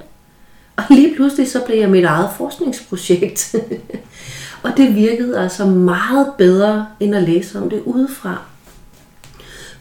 Og 0.75 0.83
lige 0.89 1.15
pludselig 1.15 1.51
så 1.51 1.65
blev 1.65 1.79
jeg 1.79 1.89
mit 1.89 2.03
eget 2.03 2.29
forskningsprojekt. 2.37 3.55
og 4.63 4.71
det 4.77 4.95
virkede 4.95 5.39
altså 5.39 5.65
meget 5.65 6.31
bedre, 6.37 6.87
end 6.99 7.15
at 7.15 7.23
læse 7.23 7.59
om 7.59 7.69
det 7.69 7.81
udefra. 7.85 8.41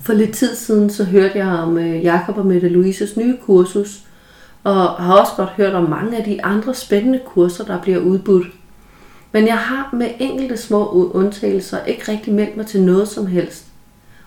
For 0.02 0.12
lidt 0.12 0.34
tid 0.34 0.54
siden 0.54 0.90
så 0.90 1.04
hørte 1.04 1.38
jeg 1.38 1.48
om 1.48 1.78
øh, 1.78 2.04
Jakob 2.04 2.38
og 2.38 2.46
Mette 2.46 2.68
Louises 2.68 3.16
nye 3.16 3.36
kursus, 3.46 4.00
og 4.64 4.88
har 4.88 5.20
også 5.20 5.32
godt 5.36 5.50
hørt 5.50 5.74
om 5.74 5.90
mange 5.90 6.16
af 6.16 6.24
de 6.24 6.44
andre 6.44 6.74
spændende 6.74 7.20
kurser, 7.26 7.64
der 7.64 7.80
bliver 7.80 7.98
udbudt. 7.98 8.46
Men 9.32 9.46
jeg 9.46 9.58
har 9.58 9.90
med 9.92 10.10
enkelte 10.18 10.56
små 10.56 11.10
undtagelser 11.14 11.84
ikke 11.84 12.12
rigtig 12.12 12.34
meldt 12.34 12.56
mig 12.56 12.66
til 12.66 12.82
noget 12.82 13.08
som 13.08 13.26
helst. 13.26 13.64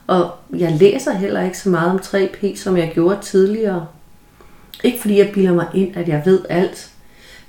Og 0.08 0.32
jeg 0.56 0.72
læser 0.72 1.13
heller 1.13 1.44
ikke 1.44 1.58
så 1.58 1.70
meget 1.70 1.91
om 1.91 1.98
3P, 1.98 2.58
som 2.58 2.77
jeg 2.77 2.91
gjorde 2.94 3.22
tidligere. 3.22 3.86
Ikke 4.84 5.01
fordi 5.01 5.18
jeg 5.18 5.32
bilder 5.34 5.53
mig 5.53 5.68
ind, 5.74 5.98
at 5.98 6.08
jeg 6.08 6.22
ved 6.25 6.41
alt, 6.50 6.89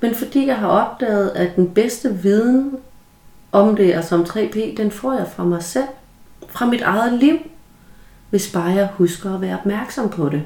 men 0.01 0.15
fordi 0.15 0.47
jeg 0.47 0.57
har 0.57 0.69
opdaget, 0.69 1.31
at 1.31 1.57
den 1.57 1.71
bedste 1.71 2.15
viden 2.15 2.77
om 3.53 3.77
det, 3.77 3.97
og 3.97 4.05
som 4.05 4.23
3P, 4.23 4.77
den 4.77 4.91
får 4.91 5.13
jeg 5.13 5.27
fra 5.37 5.45
mig 5.45 5.63
selv, 5.63 5.89
fra 6.49 6.67
mit 6.67 6.83
eget 6.83 7.13
liv, 7.13 7.39
hvis 8.31 8.53
bare 8.53 8.71
jeg 8.71 8.89
husker 8.95 9.35
at 9.35 9.41
være 9.41 9.59
opmærksom 9.59 10.09
på 10.09 10.29
det. 10.29 10.43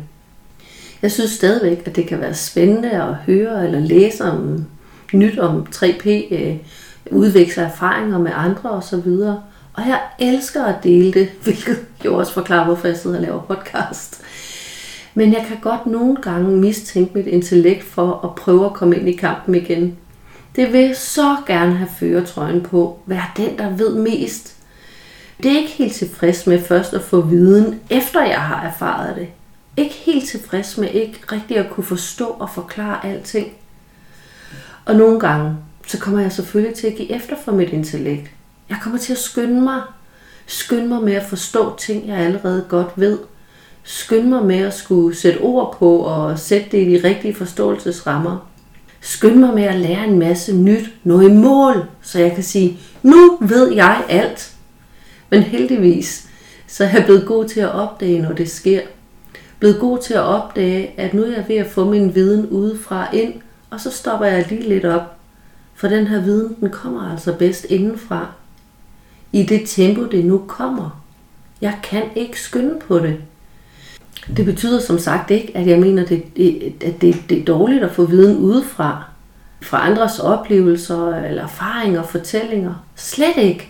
Jeg 1.02 1.12
synes 1.12 1.30
stadigvæk, 1.30 1.82
at 1.86 1.96
det 1.96 2.06
kan 2.06 2.20
være 2.20 2.34
spændende 2.34 2.90
at 2.90 3.14
høre 3.14 3.66
eller 3.66 3.80
læse 3.80 4.24
om 4.24 4.64
nyt 5.12 5.38
om 5.38 5.66
3P, 5.74 6.08
udveksle 7.10 7.62
erfaringer 7.62 8.18
med 8.18 8.32
andre 8.34 8.70
osv. 8.70 9.08
Og 9.74 9.82
jeg 9.88 10.00
elsker 10.18 10.64
at 10.64 10.84
dele 10.84 11.12
det, 11.12 11.28
hvilket 11.44 11.78
jo 12.04 12.16
også 12.16 12.32
forklarer, 12.32 12.64
hvorfor 12.64 12.88
jeg 12.88 12.96
sidder 12.96 13.16
og 13.16 13.22
laver 13.22 13.40
podcast. 13.42 14.22
Men 15.14 15.32
jeg 15.32 15.44
kan 15.48 15.56
godt 15.62 15.86
nogle 15.86 16.16
gange 16.16 16.56
mistænke 16.56 17.18
mit 17.18 17.26
intellekt 17.26 17.84
for 17.84 18.20
at 18.24 18.34
prøve 18.34 18.66
at 18.66 18.72
komme 18.72 18.96
ind 18.96 19.08
i 19.08 19.16
kampen 19.16 19.54
igen. 19.54 19.96
Det 20.56 20.72
vil 20.72 20.96
så 20.96 21.36
gerne 21.46 21.74
have 21.74 21.88
føretrøjen 21.98 22.60
på. 22.60 22.98
Vær 23.06 23.32
den, 23.36 23.58
der 23.58 23.70
ved 23.70 23.94
mest. 23.94 24.54
Det 25.42 25.52
er 25.52 25.56
ikke 25.56 25.72
helt 25.72 25.94
tilfreds 25.94 26.46
med 26.46 26.62
først 26.62 26.94
at 26.94 27.02
få 27.02 27.20
viden, 27.20 27.80
efter 27.90 28.24
jeg 28.24 28.40
har 28.40 28.66
erfaret 28.66 29.16
det. 29.16 29.28
Ikke 29.76 29.94
helt 29.94 30.28
tilfreds 30.28 30.78
med 30.78 30.88
ikke 30.92 31.20
rigtig 31.32 31.56
at 31.56 31.70
kunne 31.70 31.84
forstå 31.84 32.24
og 32.24 32.50
forklare 32.50 33.06
alting. 33.06 33.52
Og 34.84 34.96
nogle 34.96 35.20
gange, 35.20 35.56
så 35.86 35.98
kommer 35.98 36.20
jeg 36.20 36.32
selvfølgelig 36.32 36.76
til 36.76 36.86
at 36.86 36.96
give 36.96 37.12
efter 37.12 37.36
for 37.44 37.52
mit 37.52 37.70
intellekt. 37.70 38.30
Jeg 38.68 38.76
kommer 38.82 38.98
til 38.98 39.12
at 39.12 39.18
skynde 39.18 39.60
mig. 39.60 39.82
Skynde 40.46 40.88
mig 40.88 41.02
med 41.02 41.12
at 41.12 41.26
forstå 41.28 41.76
ting, 41.76 42.08
jeg 42.08 42.16
allerede 42.16 42.66
godt 42.68 42.88
ved– 42.96 43.18
skynde 43.84 44.28
mig 44.28 44.44
med 44.44 44.58
at 44.58 44.74
skulle 44.74 45.16
sætte 45.16 45.38
ord 45.38 45.76
på 45.78 45.96
og 45.96 46.38
sætte 46.38 46.66
det 46.70 46.78
i 46.78 46.90
de 46.90 47.08
rigtige 47.08 47.34
forståelsesrammer. 47.34 48.50
Skynd 49.00 49.36
mig 49.36 49.54
med 49.54 49.62
at 49.62 49.80
lære 49.80 50.06
en 50.06 50.18
masse 50.18 50.56
nyt, 50.56 50.90
nå 51.04 51.20
i 51.20 51.32
mål, 51.32 51.84
så 52.02 52.18
jeg 52.18 52.32
kan 52.34 52.42
sige, 52.42 52.78
nu 53.02 53.38
ved 53.40 53.72
jeg 53.72 54.04
alt. 54.08 54.52
Men 55.30 55.42
heldigvis, 55.42 56.26
så 56.66 56.84
er 56.84 56.88
jeg 56.88 57.04
blevet 57.04 57.26
god 57.26 57.48
til 57.48 57.60
at 57.60 57.72
opdage, 57.72 58.22
når 58.22 58.32
det 58.32 58.50
sker. 58.50 58.80
Blevet 59.58 59.80
god 59.80 59.98
til 59.98 60.14
at 60.14 60.20
opdage, 60.20 60.94
at 60.96 61.14
nu 61.14 61.22
er 61.22 61.32
jeg 61.32 61.44
ved 61.48 61.56
at 61.56 61.70
få 61.70 61.84
min 61.84 62.14
viden 62.14 62.46
udefra 62.46 63.14
ind, 63.14 63.34
og 63.70 63.80
så 63.80 63.90
stopper 63.90 64.26
jeg 64.26 64.46
lige 64.48 64.68
lidt 64.68 64.84
op. 64.84 65.13
For 65.74 65.88
den 65.88 66.06
her 66.06 66.20
viden, 66.20 66.56
den 66.60 66.70
kommer 66.70 67.10
altså 67.10 67.32
bedst 67.32 67.64
indenfra. 67.64 68.26
I 69.32 69.42
det 69.42 69.62
tempo, 69.66 70.04
det 70.04 70.24
nu 70.24 70.38
kommer. 70.48 71.02
Jeg 71.60 71.78
kan 71.82 72.02
ikke 72.14 72.40
skynde 72.40 72.80
på 72.88 72.98
det. 72.98 73.16
Det 74.36 74.44
betyder 74.44 74.80
som 74.80 74.98
sagt 74.98 75.30
ikke, 75.30 75.56
at 75.56 75.66
jeg 75.66 75.80
mener, 75.80 76.06
det, 76.06 76.22
at 76.84 77.00
det, 77.00 77.16
det 77.28 77.40
er 77.40 77.44
dårligt 77.44 77.84
at 77.84 77.90
få 77.90 78.04
viden 78.04 78.36
udefra, 78.36 79.04
fra 79.62 79.90
andres 79.90 80.18
oplevelser 80.18 81.14
eller 81.14 81.42
erfaringer 81.42 82.00
og 82.00 82.08
fortællinger. 82.08 82.74
Slet 82.96 83.36
ikke. 83.36 83.68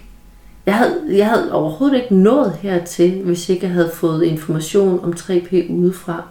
Jeg 0.67 0.75
havde, 0.75 1.01
jeg 1.11 1.29
havde 1.29 1.53
overhovedet 1.53 1.97
ikke 1.97 2.15
nået 2.15 2.59
hertil, 2.63 3.23
hvis 3.23 3.49
ikke 3.49 3.67
jeg 3.67 3.75
havde 3.75 3.91
fået 3.95 4.25
information 4.25 5.05
om 5.05 5.13
3P 5.13 5.73
udefra. 5.73 6.23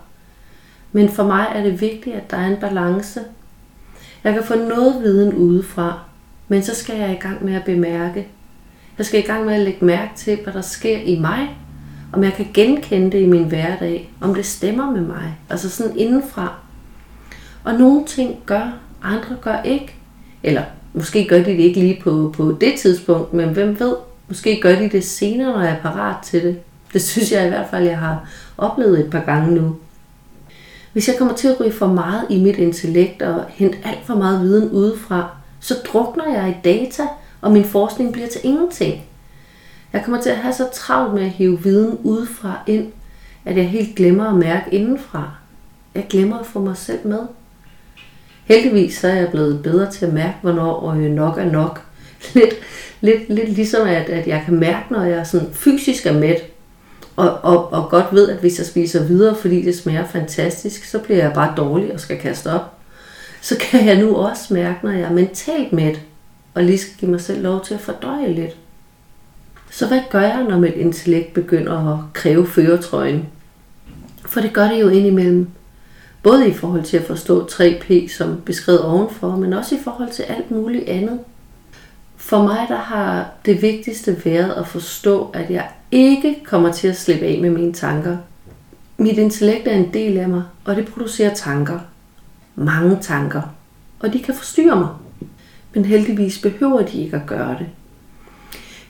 Men 0.91 1.09
for 1.09 1.23
mig 1.23 1.47
er 1.55 1.63
det 1.63 1.81
vigtigt, 1.81 2.15
at 2.15 2.31
der 2.31 2.37
er 2.37 2.47
en 2.47 2.57
balance. 2.61 3.19
Jeg 4.23 4.33
kan 4.33 4.43
få 4.43 4.55
noget 4.55 5.03
viden 5.03 5.33
udefra, 5.33 5.99
men 6.47 6.63
så 6.63 6.75
skal 6.75 6.97
jeg 6.97 7.11
i 7.11 7.21
gang 7.21 7.45
med 7.45 7.55
at 7.55 7.63
bemærke. 7.63 8.27
Jeg 8.97 9.05
skal 9.05 9.19
i 9.19 9.23
gang 9.23 9.45
med 9.45 9.53
at 9.53 9.61
lægge 9.61 9.85
mærke 9.85 10.11
til, 10.15 10.39
hvad 10.43 10.53
der 10.53 10.61
sker 10.61 10.97
i 10.97 11.19
mig, 11.19 11.57
om 12.13 12.23
jeg 12.23 12.33
kan 12.33 12.47
genkende 12.53 13.11
det 13.11 13.21
i 13.21 13.25
min 13.25 13.43
hverdag, 13.43 14.11
om 14.21 14.35
det 14.35 14.45
stemmer 14.45 14.91
med 14.91 15.01
mig, 15.01 15.37
altså 15.49 15.69
sådan 15.69 15.97
indenfra. 15.97 16.53
Og 17.63 17.73
nogle 17.73 18.05
ting 18.05 18.35
gør, 18.45 18.77
andre 19.03 19.35
gør 19.41 19.61
ikke. 19.61 19.95
Eller 20.43 20.63
måske 20.93 21.27
gør 21.27 21.37
de 21.37 21.45
det 21.45 21.59
ikke 21.59 21.79
lige 21.79 22.01
på, 22.03 22.33
på 22.37 22.57
det 22.61 22.73
tidspunkt, 22.79 23.33
men 23.33 23.49
hvem 23.49 23.79
ved, 23.79 23.95
måske 24.27 24.59
gør 24.61 24.75
de 24.75 24.89
det 24.89 25.03
senere, 25.03 25.51
når 25.51 25.61
jeg 25.61 25.71
er 25.71 25.81
parat 25.81 26.15
til 26.23 26.43
det. 26.43 26.59
Det 26.93 27.01
synes 27.01 27.31
jeg 27.31 27.45
i 27.45 27.49
hvert 27.49 27.69
fald, 27.69 27.87
jeg 27.87 27.99
har 27.99 28.29
oplevet 28.57 28.99
et 28.99 29.11
par 29.11 29.19
gange 29.19 29.55
nu. 29.55 29.75
Hvis 30.93 31.07
jeg 31.07 31.17
kommer 31.17 31.33
til 31.33 31.47
at 31.47 31.59
ryge 31.59 31.71
for 31.71 31.87
meget 31.87 32.25
i 32.29 32.41
mit 32.43 32.55
intellekt 32.55 33.21
og 33.21 33.45
hente 33.49 33.77
alt 33.83 34.05
for 34.05 34.15
meget 34.15 34.41
viden 34.41 34.69
udefra, 34.69 35.29
så 35.59 35.75
drukner 35.85 36.33
jeg 36.33 36.49
i 36.49 36.61
data, 36.63 37.03
og 37.41 37.51
min 37.51 37.63
forskning 37.63 38.13
bliver 38.13 38.27
til 38.27 38.41
ingenting. 38.43 39.03
Jeg 39.93 40.03
kommer 40.03 40.21
til 40.21 40.29
at 40.29 40.37
have 40.37 40.53
så 40.53 40.69
travlt 40.73 41.13
med 41.13 41.23
at 41.23 41.29
hive 41.29 41.63
viden 41.63 41.97
udefra 42.03 42.59
ind, 42.67 42.91
at 43.45 43.57
jeg 43.57 43.69
helt 43.69 43.95
glemmer 43.95 44.29
at 44.29 44.35
mærke 44.35 44.73
indenfra. 44.73 45.31
Jeg 45.95 46.05
glemmer 46.09 46.39
at 46.39 46.45
få 46.45 46.59
mig 46.59 46.77
selv 46.77 47.07
med. 47.07 47.19
Heldigvis 48.45 48.97
så 48.97 49.07
er 49.07 49.15
jeg 49.15 49.29
blevet 49.31 49.63
bedre 49.63 49.91
til 49.91 50.05
at 50.05 50.13
mærke, 50.13 50.35
hvornår 50.41 50.93
nok 50.93 51.37
er 51.37 51.51
nok. 51.51 51.81
Lidt, 52.33 52.53
lidt, 53.01 53.29
lidt 53.29 53.49
ligesom 53.49 53.87
at, 53.87 54.09
at 54.09 54.27
jeg 54.27 54.41
kan 54.45 54.55
mærke, 54.55 54.93
når 54.93 55.03
jeg 55.03 55.27
sådan 55.27 55.53
fysisk 55.53 56.05
er 56.05 56.19
mæt, 56.19 56.52
og, 57.15 57.39
og, 57.43 57.73
og 57.73 57.89
godt 57.89 58.05
ved, 58.11 58.29
at 58.29 58.37
hvis 58.37 58.57
jeg 58.57 58.65
spiser 58.65 59.03
videre, 59.03 59.35
fordi 59.35 59.61
det 59.61 59.75
smager 59.75 60.07
fantastisk, 60.07 60.85
så 60.85 60.99
bliver 60.99 61.23
jeg 61.23 61.33
bare 61.33 61.53
dårlig 61.57 61.93
og 61.93 61.99
skal 61.99 62.19
kaste 62.19 62.51
op. 62.51 62.73
Så 63.41 63.57
kan 63.59 63.85
jeg 63.85 63.99
nu 63.99 64.15
også 64.15 64.53
mærke, 64.53 64.79
når 64.83 64.91
jeg 64.91 65.01
er 65.01 65.13
mentalt 65.13 65.73
mæt, 65.73 66.01
og 66.53 66.63
lige 66.63 66.77
skal 66.77 66.93
give 66.99 67.11
mig 67.11 67.21
selv 67.21 67.43
lov 67.43 67.65
til 67.65 67.73
at 67.73 67.79
fordøje 67.79 68.33
lidt. 68.33 68.57
Så 69.71 69.87
hvad 69.87 70.01
gør 70.09 70.21
jeg, 70.21 70.45
når 70.49 70.59
mit 70.59 70.73
intellekt 70.73 71.33
begynder 71.33 71.93
at 71.93 71.99
kræve 72.13 72.47
føretrøjen? 72.47 73.25
For 74.25 74.41
det 74.41 74.53
gør 74.53 74.67
det 74.67 74.81
jo 74.81 74.89
indimellem. 74.89 75.47
Både 76.23 76.49
i 76.49 76.53
forhold 76.53 76.83
til 76.83 76.97
at 76.97 77.03
forstå 77.03 77.45
3P, 77.45 78.15
som 78.17 78.41
beskrevet 78.45 78.81
ovenfor, 78.81 79.35
men 79.35 79.53
også 79.53 79.75
i 79.75 79.79
forhold 79.83 80.11
til 80.11 80.23
alt 80.23 80.51
muligt 80.51 80.89
andet. 80.89 81.19
For 82.23 82.43
mig 82.43 82.65
der 82.69 82.77
har 82.77 83.29
det 83.45 83.61
vigtigste 83.61 84.25
været 84.25 84.51
at 84.51 84.67
forstå, 84.67 85.29
at 85.33 85.49
jeg 85.49 85.69
ikke 85.91 86.35
kommer 86.45 86.71
til 86.71 86.87
at 86.87 86.97
slippe 86.97 87.25
af 87.25 87.39
med 87.41 87.49
mine 87.49 87.73
tanker. 87.73 88.17
Mit 88.97 89.17
intellekt 89.17 89.67
er 89.67 89.75
en 89.75 89.93
del 89.93 90.17
af 90.17 90.29
mig, 90.29 90.43
og 90.65 90.75
det 90.75 90.87
producerer 90.87 91.33
tanker. 91.33 91.79
Mange 92.55 92.97
tanker. 93.01 93.41
Og 93.99 94.13
de 94.13 94.19
kan 94.19 94.35
forstyrre 94.35 94.75
mig. 94.75 94.89
Men 95.73 95.85
heldigvis 95.85 96.39
behøver 96.39 96.81
de 96.81 97.01
ikke 97.01 97.15
at 97.17 97.25
gøre 97.27 97.55
det 97.59 97.67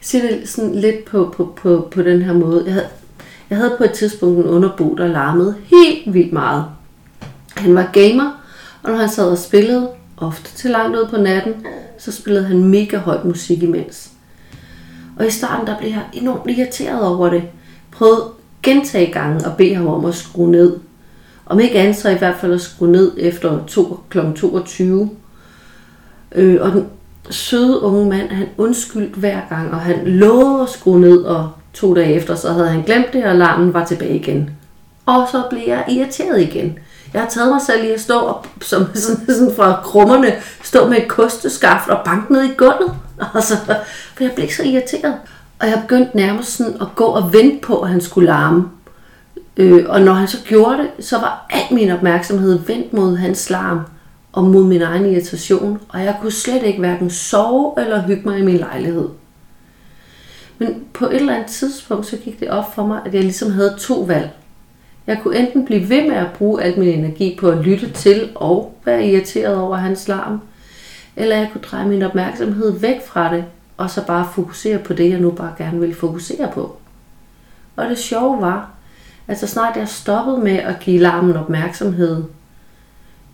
siger 0.03 0.27
det 0.27 0.49
sådan 0.49 0.75
lidt 0.75 1.05
på, 1.05 1.33
på, 1.37 1.53
på, 1.55 1.87
på 1.91 2.01
den 2.01 2.21
her 2.21 2.33
måde. 2.33 2.63
Jeg 2.65 2.73
havde, 2.73 2.87
jeg 3.49 3.57
havde 3.57 3.75
på 3.77 3.83
et 3.83 3.91
tidspunkt 3.91 4.39
en 4.39 4.45
underbo, 4.45 4.95
der 4.95 5.07
larmede 5.07 5.55
helt 5.65 6.13
vildt 6.13 6.33
meget. 6.33 6.65
Han 7.55 7.75
var 7.75 7.89
gamer, 7.93 8.43
og 8.83 8.91
når 8.91 8.97
han 8.97 9.09
sad 9.09 9.31
og 9.31 9.37
spillede, 9.37 9.89
ofte 10.17 10.55
til 10.55 10.71
langt 10.71 10.97
ud 10.97 11.07
på 11.09 11.17
natten, 11.17 11.53
så 12.03 12.11
spillede 12.11 12.45
han 12.45 12.63
mega 12.63 12.97
højt 12.97 13.25
musik 13.25 13.63
imens. 13.63 14.11
Og 15.19 15.27
i 15.27 15.29
starten 15.29 15.67
der 15.67 15.77
blev 15.77 15.89
jeg 15.89 16.03
enormt 16.13 16.49
irriteret 16.49 17.07
over 17.07 17.29
det. 17.29 17.43
Prøvede 17.91 18.23
gentage 18.63 19.11
gange 19.11 19.45
at 19.45 19.57
bede 19.57 19.75
ham 19.75 19.87
om 19.87 20.05
at 20.05 20.15
skrue 20.15 20.51
ned. 20.51 20.79
Om 21.45 21.59
ikke 21.59 21.79
andet 21.79 21.95
så 21.95 22.09
i 22.09 22.17
hvert 22.17 22.35
fald 22.41 22.53
at 22.53 22.61
skrue 22.61 22.91
ned 22.91 23.11
efter 23.17 23.65
to, 23.65 23.99
kl. 24.09 24.17
22. 24.35 25.09
Øh, 26.35 26.61
og 26.61 26.71
den 26.71 26.85
søde 27.29 27.81
unge 27.81 28.09
mand, 28.09 28.29
han 28.29 28.47
undskyldte 28.57 29.19
hver 29.19 29.41
gang, 29.49 29.71
og 29.71 29.79
han 29.79 30.07
lovede 30.07 30.63
at 30.63 30.69
skrue 30.69 30.99
ned, 30.99 31.17
og 31.17 31.51
to 31.73 31.95
dage 31.95 32.13
efter, 32.13 32.35
så 32.35 32.53
havde 32.53 32.69
han 32.69 32.83
glemt 32.83 33.13
det, 33.13 33.23
og 33.23 33.31
alarmen 33.31 33.73
var 33.73 33.85
tilbage 33.85 34.15
igen. 34.15 34.49
Og 35.05 35.27
så 35.31 35.43
blev 35.49 35.61
jeg 35.67 35.85
irriteret 35.89 36.41
igen. 36.41 36.79
Jeg 37.13 37.21
har 37.21 37.29
taget 37.29 37.49
mig 37.51 37.61
selv 37.61 37.83
i 37.83 37.91
at 37.91 38.01
stå 38.01 38.19
op, 38.19 38.47
som 38.61 38.87
sådan, 38.95 39.25
sådan 39.25 39.55
fra 39.55 39.81
krummerne, 39.83 40.33
stå 40.63 40.87
med 40.89 40.97
et 40.97 41.07
kosteskaft 41.07 41.89
og 41.89 41.99
banke 42.05 42.33
ned 42.33 42.43
i 42.43 42.53
gulvet. 42.57 42.93
Altså, 43.35 43.57
for 44.15 44.23
jeg 44.23 44.31
blev 44.35 44.49
så 44.49 44.63
irriteret. 44.63 45.15
Og 45.59 45.67
jeg 45.67 45.81
begyndte 45.81 46.17
nærmest 46.17 46.57
sådan 46.57 46.81
at 46.81 46.87
gå 46.95 47.05
og 47.05 47.33
vente 47.33 47.61
på, 47.61 47.79
at 47.81 47.89
han 47.89 48.01
skulle 48.01 48.27
larme. 48.27 48.69
Øh, 49.57 49.85
og 49.89 50.01
når 50.01 50.13
han 50.13 50.27
så 50.27 50.37
gjorde 50.45 50.77
det, 50.77 51.05
så 51.05 51.17
var 51.17 51.45
al 51.49 51.73
min 51.75 51.91
opmærksomhed 51.91 52.59
vendt 52.59 52.93
mod 52.93 53.17
hans 53.17 53.49
larm. 53.49 53.79
og 54.31 54.43
mod 54.43 54.63
min 54.63 54.81
egen 54.81 55.05
irritation, 55.05 55.79
og 55.89 56.03
jeg 56.03 56.17
kunne 56.21 56.31
slet 56.31 56.63
ikke 56.63 56.79
hverken 56.79 57.09
sove 57.09 57.73
eller 57.77 58.01
hygge 58.01 58.21
mig 58.25 58.39
i 58.39 58.41
min 58.41 58.57
lejlighed. 58.57 59.09
Men 60.57 60.83
på 60.93 61.05
et 61.05 61.15
eller 61.15 61.33
andet 61.33 61.47
tidspunkt, 61.47 62.05
så 62.05 62.17
gik 62.17 62.39
det 62.39 62.49
op 62.49 62.75
for 62.75 62.85
mig, 62.85 63.01
at 63.05 63.13
jeg 63.13 63.23
ligesom 63.23 63.51
havde 63.51 63.75
to 63.79 63.99
valg. 63.99 64.29
Jeg 65.07 65.19
kunne 65.23 65.37
enten 65.37 65.65
blive 65.65 65.89
ved 65.89 66.07
med 66.07 66.15
at 66.15 66.33
bruge 66.33 66.63
al 66.63 66.79
min 66.79 66.87
energi 66.87 67.37
på 67.39 67.49
at 67.49 67.57
lytte 67.57 67.91
til 67.91 68.29
og 68.35 68.77
være 68.85 69.07
irriteret 69.07 69.57
over 69.57 69.77
hans 69.77 70.07
larm, 70.07 70.41
eller 71.15 71.35
jeg 71.35 71.49
kunne 71.51 71.61
dreje 71.61 71.87
min 71.87 72.03
opmærksomhed 72.03 72.79
væk 72.79 73.05
fra 73.05 73.35
det, 73.35 73.45
og 73.77 73.89
så 73.89 74.05
bare 74.05 74.29
fokusere 74.35 74.79
på 74.79 74.93
det, 74.93 75.09
jeg 75.09 75.19
nu 75.19 75.31
bare 75.31 75.53
gerne 75.57 75.79
ville 75.79 75.95
fokusere 75.95 76.51
på. 76.53 76.77
Og 77.75 77.89
det 77.89 77.97
sjove 77.97 78.41
var, 78.41 78.69
at 79.27 79.39
så 79.39 79.47
snart 79.47 79.77
jeg 79.77 79.87
stoppede 79.87 80.37
med 80.37 80.57
at 80.57 80.79
give 80.79 80.99
larmen 80.99 81.35
opmærksomhed, 81.35 82.23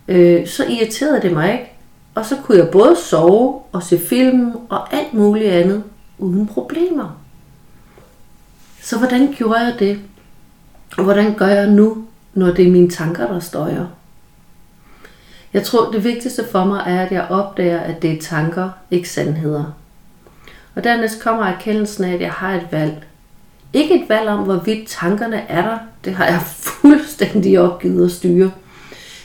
øh, 0.08 0.46
så 0.46 0.64
irriterede 0.64 1.22
det 1.22 1.32
mig 1.32 1.52
ikke. 1.52 1.72
Og 2.14 2.26
så 2.26 2.36
kunne 2.36 2.58
jeg 2.58 2.68
både 2.70 2.96
sove 2.96 3.60
og 3.72 3.82
se 3.82 3.98
film 3.98 4.52
og 4.68 4.94
alt 4.94 5.14
muligt 5.14 5.50
andet 5.50 5.82
uden 6.18 6.46
problemer. 6.46 7.20
Så 8.82 8.98
hvordan 8.98 9.34
gjorde 9.36 9.60
jeg 9.60 9.76
det? 9.78 10.00
Og 10.98 11.04
hvordan 11.04 11.34
gør 11.34 11.46
jeg 11.46 11.70
nu, 11.70 12.04
når 12.34 12.46
det 12.46 12.66
er 12.66 12.70
mine 12.70 12.90
tanker, 12.90 13.26
der 13.26 13.40
støjer? 13.40 13.86
Jeg 15.52 15.62
tror, 15.62 15.90
det 15.90 16.04
vigtigste 16.04 16.44
for 16.52 16.64
mig 16.64 16.82
er, 16.86 17.02
at 17.02 17.12
jeg 17.12 17.26
opdager, 17.30 17.80
at 17.80 18.02
det 18.02 18.12
er 18.12 18.20
tanker, 18.20 18.70
ikke 18.90 19.08
sandheder. 19.08 19.64
Og 20.74 20.84
dernæst 20.84 21.22
kommer 21.22 21.44
erkendelsen 21.44 22.04
af, 22.04 22.12
at 22.12 22.20
jeg 22.20 22.32
har 22.32 22.54
et 22.54 22.66
valg. 22.70 23.06
Ikke 23.72 24.02
et 24.02 24.08
valg 24.08 24.28
om, 24.28 24.44
hvorvidt 24.44 24.88
tankerne 24.88 25.36
er 25.48 25.62
der. 25.62 25.78
Det 26.04 26.14
har 26.14 26.26
jeg 26.26 26.40
fuldstændig 26.80 27.60
opgivet 27.60 28.04
at 28.04 28.10
styre. 28.10 28.50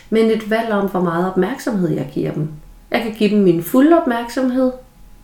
Men 0.10 0.32
et 0.32 0.50
valg 0.50 0.72
om, 0.72 0.90
hvor 0.90 1.02
meget 1.02 1.28
opmærksomhed 1.28 1.90
jeg 1.90 2.10
giver 2.14 2.32
dem. 2.32 2.50
Jeg 2.92 3.02
kan 3.02 3.14
give 3.14 3.30
dem 3.30 3.44
min 3.44 3.64
fulde 3.64 4.02
opmærksomhed, 4.02 4.72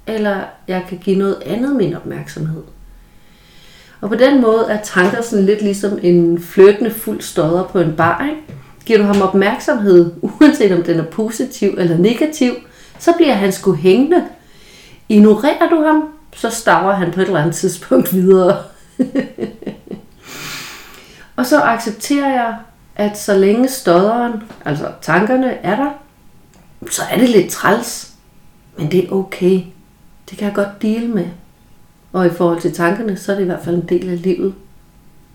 eller 0.07 0.43
jeg 0.67 0.85
kan 0.89 0.97
give 0.97 1.17
noget 1.17 1.41
andet 1.45 1.75
min 1.75 1.93
opmærksomhed. 1.93 2.63
Og 4.01 4.09
på 4.09 4.15
den 4.15 4.41
måde 4.41 4.65
er 4.69 4.81
tanker 4.83 5.21
sådan 5.21 5.45
lidt 5.45 5.61
ligesom 5.61 5.99
en 6.01 6.41
fløtende 6.41 6.91
fuld 6.91 7.21
stodder 7.21 7.63
på 7.63 7.79
en 7.79 7.95
bar. 7.95 8.25
Ikke? 8.29 8.41
Giver 8.85 8.99
du 8.99 9.05
ham 9.05 9.21
opmærksomhed, 9.21 10.13
uanset 10.21 10.71
om 10.71 10.83
den 10.83 10.99
er 10.99 11.05
positiv 11.05 11.75
eller 11.77 11.97
negativ, 11.97 12.51
så 12.99 13.13
bliver 13.17 13.33
han 13.33 13.51
sgu 13.51 13.73
hængende. 13.73 14.25
Ignorerer 15.09 15.69
du 15.69 15.83
ham, 15.83 16.03
så 16.35 16.49
staver 16.49 16.93
han 16.93 17.11
på 17.11 17.21
et 17.21 17.25
eller 17.25 17.39
andet 17.39 17.55
tidspunkt 17.55 18.13
videre. 18.13 18.57
og 21.37 21.45
så 21.45 21.61
accepterer 21.61 22.33
jeg, 22.33 22.55
at 22.95 23.17
så 23.17 23.37
længe 23.37 23.67
stodderen, 23.67 24.43
altså 24.65 24.91
tankerne, 25.01 25.53
er 25.53 25.75
der, 25.75 25.89
så 26.89 27.01
er 27.11 27.17
det 27.17 27.29
lidt 27.29 27.51
træls. 27.51 28.11
Men 28.77 28.91
det 28.91 29.05
er 29.05 29.11
okay. 29.11 29.61
Det 30.29 30.37
kan 30.37 30.47
jeg 30.47 30.55
godt 30.55 30.81
dele 30.81 31.07
med. 31.07 31.25
Og 32.13 32.25
i 32.25 32.29
forhold 32.29 32.61
til 32.61 32.73
tankerne, 32.73 33.17
så 33.17 33.31
er 33.31 33.35
det 33.35 33.43
i 33.43 33.45
hvert 33.45 33.63
fald 33.63 33.75
en 33.75 33.89
del 33.89 34.09
af 34.09 34.21
livet. 34.21 34.53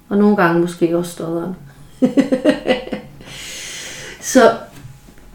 Og 0.08 0.18
nogle 0.18 0.36
gange 0.36 0.60
måske 0.60 0.96
også 0.96 1.12
stodderen. 1.12 1.56
så, 4.32 4.52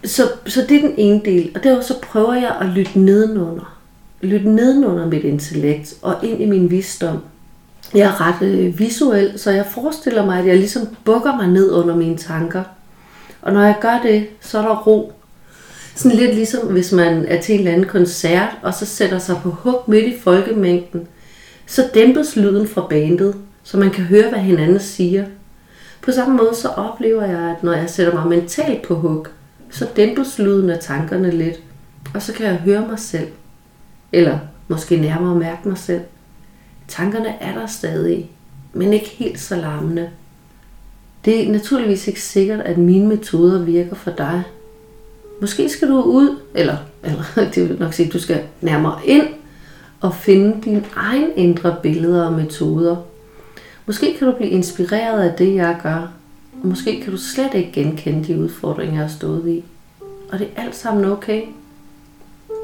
så, 0.04 0.22
så 0.46 0.64
det 0.68 0.76
er 0.76 0.88
den 0.88 0.94
ene 0.96 1.20
del. 1.24 1.50
Og 1.54 1.62
derfor 1.62 1.82
så 1.82 1.94
prøver 2.02 2.34
jeg 2.34 2.56
at 2.60 2.66
lytte 2.66 2.98
nedenunder. 2.98 3.78
Lytte 4.20 4.48
nedenunder 4.48 5.06
mit 5.06 5.24
intellekt 5.24 5.94
og 6.02 6.16
ind 6.22 6.42
i 6.42 6.46
min 6.46 6.70
visdom. 6.70 7.18
Jeg 7.94 8.06
er 8.06 8.20
ret 8.20 8.48
øh, 8.48 8.78
visuel, 8.78 9.38
så 9.38 9.50
jeg 9.50 9.66
forestiller 9.66 10.26
mig, 10.26 10.38
at 10.38 10.46
jeg 10.46 10.56
ligesom 10.56 10.88
bukker 11.04 11.36
mig 11.36 11.48
ned 11.48 11.72
under 11.72 11.96
mine 11.96 12.16
tanker. 12.16 12.62
Og 13.42 13.52
når 13.52 13.62
jeg 13.62 13.76
gør 13.80 14.00
det, 14.02 14.26
så 14.40 14.58
er 14.58 14.62
der 14.62 14.76
ro. 14.76 15.12
Sådan 15.94 16.18
lidt 16.18 16.34
ligesom 16.34 16.66
hvis 16.66 16.92
man 16.92 17.24
er 17.28 17.40
til 17.40 17.52
en 17.52 17.58
eller 17.58 17.72
anden 17.72 17.88
koncert, 17.88 18.48
og 18.62 18.74
så 18.74 18.86
sætter 18.86 19.18
sig 19.18 19.36
på 19.42 19.50
hug 19.50 19.82
midt 19.86 20.04
i 20.04 20.20
folkemængden, 20.20 21.08
så 21.66 21.90
dæmpes 21.94 22.36
lyden 22.36 22.68
fra 22.68 22.86
bandet, 22.90 23.34
så 23.62 23.76
man 23.76 23.90
kan 23.90 24.04
høre, 24.04 24.28
hvad 24.28 24.38
hinanden 24.38 24.80
siger. 24.80 25.24
På 26.02 26.12
samme 26.12 26.36
måde 26.36 26.54
så 26.54 26.68
oplever 26.68 27.24
jeg, 27.24 27.40
at 27.40 27.62
når 27.62 27.72
jeg 27.72 27.90
sætter 27.90 28.14
mig 28.14 28.26
mentalt 28.26 28.82
på 28.82 28.94
hug, 28.94 29.26
så 29.70 29.88
dæmpes 29.96 30.38
lyden 30.38 30.70
af 30.70 30.78
tankerne 30.78 31.30
lidt, 31.30 31.62
og 32.14 32.22
så 32.22 32.32
kan 32.32 32.46
jeg 32.46 32.56
høre 32.56 32.86
mig 32.88 32.98
selv. 32.98 33.28
Eller 34.12 34.38
måske 34.68 34.96
nærmere 34.96 35.34
mærke 35.34 35.68
mig 35.68 35.78
selv. 35.78 36.02
Tankerne 36.88 37.34
er 37.40 37.58
der 37.58 37.66
stadig, 37.66 38.30
men 38.72 38.92
ikke 38.92 39.08
helt 39.08 39.40
så 39.40 39.56
larmende. 39.56 40.10
Det 41.24 41.46
er 41.46 41.52
naturligvis 41.52 42.08
ikke 42.08 42.22
sikkert, 42.22 42.60
at 42.60 42.78
mine 42.78 43.06
metoder 43.06 43.62
virker 43.62 43.94
for 43.94 44.10
dig. 44.10 44.42
Måske 45.40 45.68
skal 45.68 45.88
du 45.88 46.02
ud, 46.02 46.38
eller, 46.54 46.76
eller 47.02 47.22
det 47.54 47.68
vil 47.68 47.78
nok 47.78 47.92
sige, 47.92 48.06
at 48.06 48.12
du 48.12 48.18
skal 48.18 48.42
nærmere 48.60 48.98
ind 49.04 49.28
og 50.02 50.14
finde 50.14 50.62
din 50.64 50.84
egen 50.96 51.30
indre 51.36 51.76
billeder 51.82 52.26
og 52.26 52.32
metoder. 52.32 52.96
Måske 53.86 54.14
kan 54.18 54.28
du 54.28 54.36
blive 54.36 54.50
inspireret 54.50 55.22
af 55.22 55.36
det, 55.38 55.54
jeg 55.54 55.76
gør, 55.82 56.12
og 56.62 56.68
måske 56.68 57.00
kan 57.02 57.12
du 57.12 57.18
slet 57.18 57.54
ikke 57.54 57.72
genkende 57.72 58.24
de 58.24 58.40
udfordringer, 58.40 58.94
jeg 58.94 59.02
har 59.02 59.16
stået 59.16 59.48
i. 59.48 59.64
Og 60.32 60.38
det 60.38 60.48
er 60.56 60.62
alt 60.62 60.76
sammen 60.76 61.04
okay. 61.04 61.42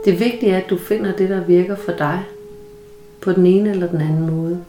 Det 0.04 0.20
vigtige 0.20 0.52
er, 0.52 0.58
at 0.58 0.70
du 0.70 0.78
finder 0.78 1.12
det, 1.12 1.28
der 1.28 1.44
virker 1.44 1.76
for 1.76 1.92
dig, 1.92 2.22
på 3.20 3.32
den 3.32 3.46
ene 3.46 3.70
eller 3.70 3.86
den 3.86 4.00
anden 4.00 4.30
måde. 4.30 4.60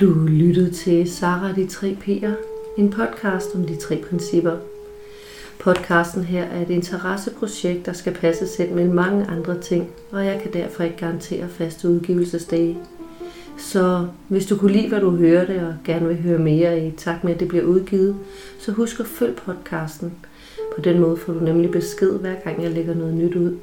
Du 0.00 0.14
lyttede 0.28 0.70
til 0.70 1.10
Sara 1.10 1.52
de 1.52 1.66
tre 1.66 1.96
P'er, 2.00 2.30
en 2.76 2.90
podcast 2.90 3.54
om 3.54 3.64
de 3.64 3.76
tre 3.76 4.04
principper. 4.10 4.56
Podcasten 5.58 6.24
her 6.24 6.44
er 6.44 6.62
et 6.62 6.70
interesseprojekt, 6.70 7.86
der 7.86 7.92
skal 7.92 8.14
passe 8.14 8.46
selv 8.46 8.72
med 8.74 8.88
mange 8.88 9.26
andre 9.26 9.60
ting, 9.60 9.90
og 10.10 10.26
jeg 10.26 10.40
kan 10.42 10.52
derfor 10.52 10.84
ikke 10.84 10.96
garantere 10.96 11.48
faste 11.48 11.88
udgivelsesdage. 11.88 12.78
Så 13.58 14.06
hvis 14.28 14.46
du 14.46 14.56
kunne 14.56 14.72
lide, 14.72 14.88
hvad 14.88 15.00
du 15.00 15.10
hørte, 15.10 15.66
og 15.66 15.74
gerne 15.84 16.08
vil 16.08 16.22
høre 16.22 16.38
mere 16.38 16.86
i 16.86 16.90
takt 16.90 17.24
med, 17.24 17.34
at 17.34 17.40
det 17.40 17.48
bliver 17.48 17.64
udgivet, 17.64 18.16
så 18.58 18.72
husk 18.72 19.00
at 19.00 19.06
følge 19.06 19.34
podcasten. 19.46 20.12
På 20.74 20.80
den 20.80 21.00
måde 21.00 21.16
får 21.16 21.32
du 21.32 21.40
nemlig 21.40 21.70
besked, 21.70 22.18
hver 22.18 22.34
gang 22.44 22.62
jeg 22.62 22.70
lægger 22.70 22.94
noget 22.94 23.14
nyt 23.14 23.34
ud. 23.34 23.56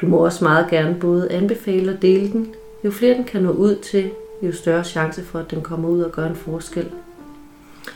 Du 0.00 0.06
må 0.06 0.16
også 0.16 0.44
meget 0.44 0.70
gerne 0.70 0.96
både 1.00 1.32
anbefale 1.32 1.92
og 1.92 2.02
dele 2.02 2.32
den. 2.32 2.54
Jo 2.84 2.90
flere 2.90 3.14
den 3.14 3.24
kan 3.24 3.42
nå 3.42 3.50
ud 3.50 3.76
til, 3.76 4.10
jo 4.42 4.52
større 4.52 4.84
chance 4.84 5.24
for, 5.24 5.38
at 5.38 5.50
den 5.50 5.62
kommer 5.62 5.88
ud 5.88 6.00
og 6.00 6.12
gør 6.12 6.26
en 6.26 6.36
forskel. 6.36 6.88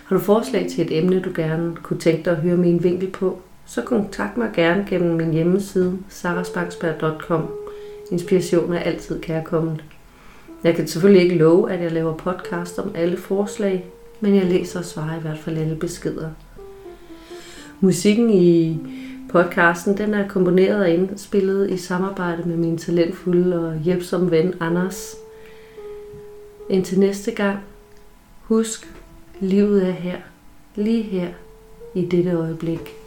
Har 0.05 0.17
du 0.17 0.23
forslag 0.23 0.67
til 0.71 0.87
et 0.87 0.99
emne, 0.99 1.21
du 1.21 1.31
gerne 1.35 1.77
kunne 1.83 1.99
tænke 1.99 2.25
dig 2.25 2.33
at 2.33 2.43
høre 2.43 2.57
min 2.57 2.85
vinkel 2.85 3.11
på, 3.11 3.41
så 3.67 3.83
kontakt 3.83 4.37
mig 4.37 4.51
gerne 4.55 4.87
gennem 4.91 5.17
min 5.17 5.33
hjemmeside 5.33 5.99
sarasbangsberg.com. 6.09 7.51
Inspiration 8.11 8.73
er 8.73 8.79
altid 8.79 9.21
kærkommen. 9.21 9.81
Jeg 10.65 10.75
kan 10.75 10.89
selvfølgelig 10.89 11.23
ikke 11.23 11.39
love, 11.39 11.73
at 11.73 11.83
jeg 11.83 11.93
laver 11.93 12.17
podcast 12.17 12.79
om 12.79 12.93
alle 12.95 13.17
forslag, 13.17 13.87
men 14.21 14.35
jeg 14.35 14.45
læser 14.45 14.79
og 14.79 14.85
svarer 14.85 15.19
i 15.19 15.21
hvert 15.21 15.39
fald 15.39 15.59
alle 15.59 15.77
beskeder. 15.77 16.31
Musikken 17.81 18.31
i 18.31 18.79
podcasten 19.31 19.99
den 19.99 20.15
er 20.15 20.29
komponeret 20.29 20.81
og 20.81 20.91
indspillet 20.91 21.71
i 21.71 21.77
samarbejde 21.77 22.43
med 22.49 22.57
min 22.57 22.79
talentfulde 22.79 23.69
og 23.69 23.79
hjælpsomme 23.79 24.31
ven 24.31 24.55
Anders. 24.61 25.17
Indtil 26.71 27.01
næste 27.01 27.31
gang, 27.31 27.59
husk, 28.43 28.95
livet 29.41 29.89
er 29.89 29.93
her, 29.93 30.21
lige 30.75 31.03
her, 31.03 31.29
i 31.95 32.05
dette 32.05 32.31
øjeblik. 32.31 33.00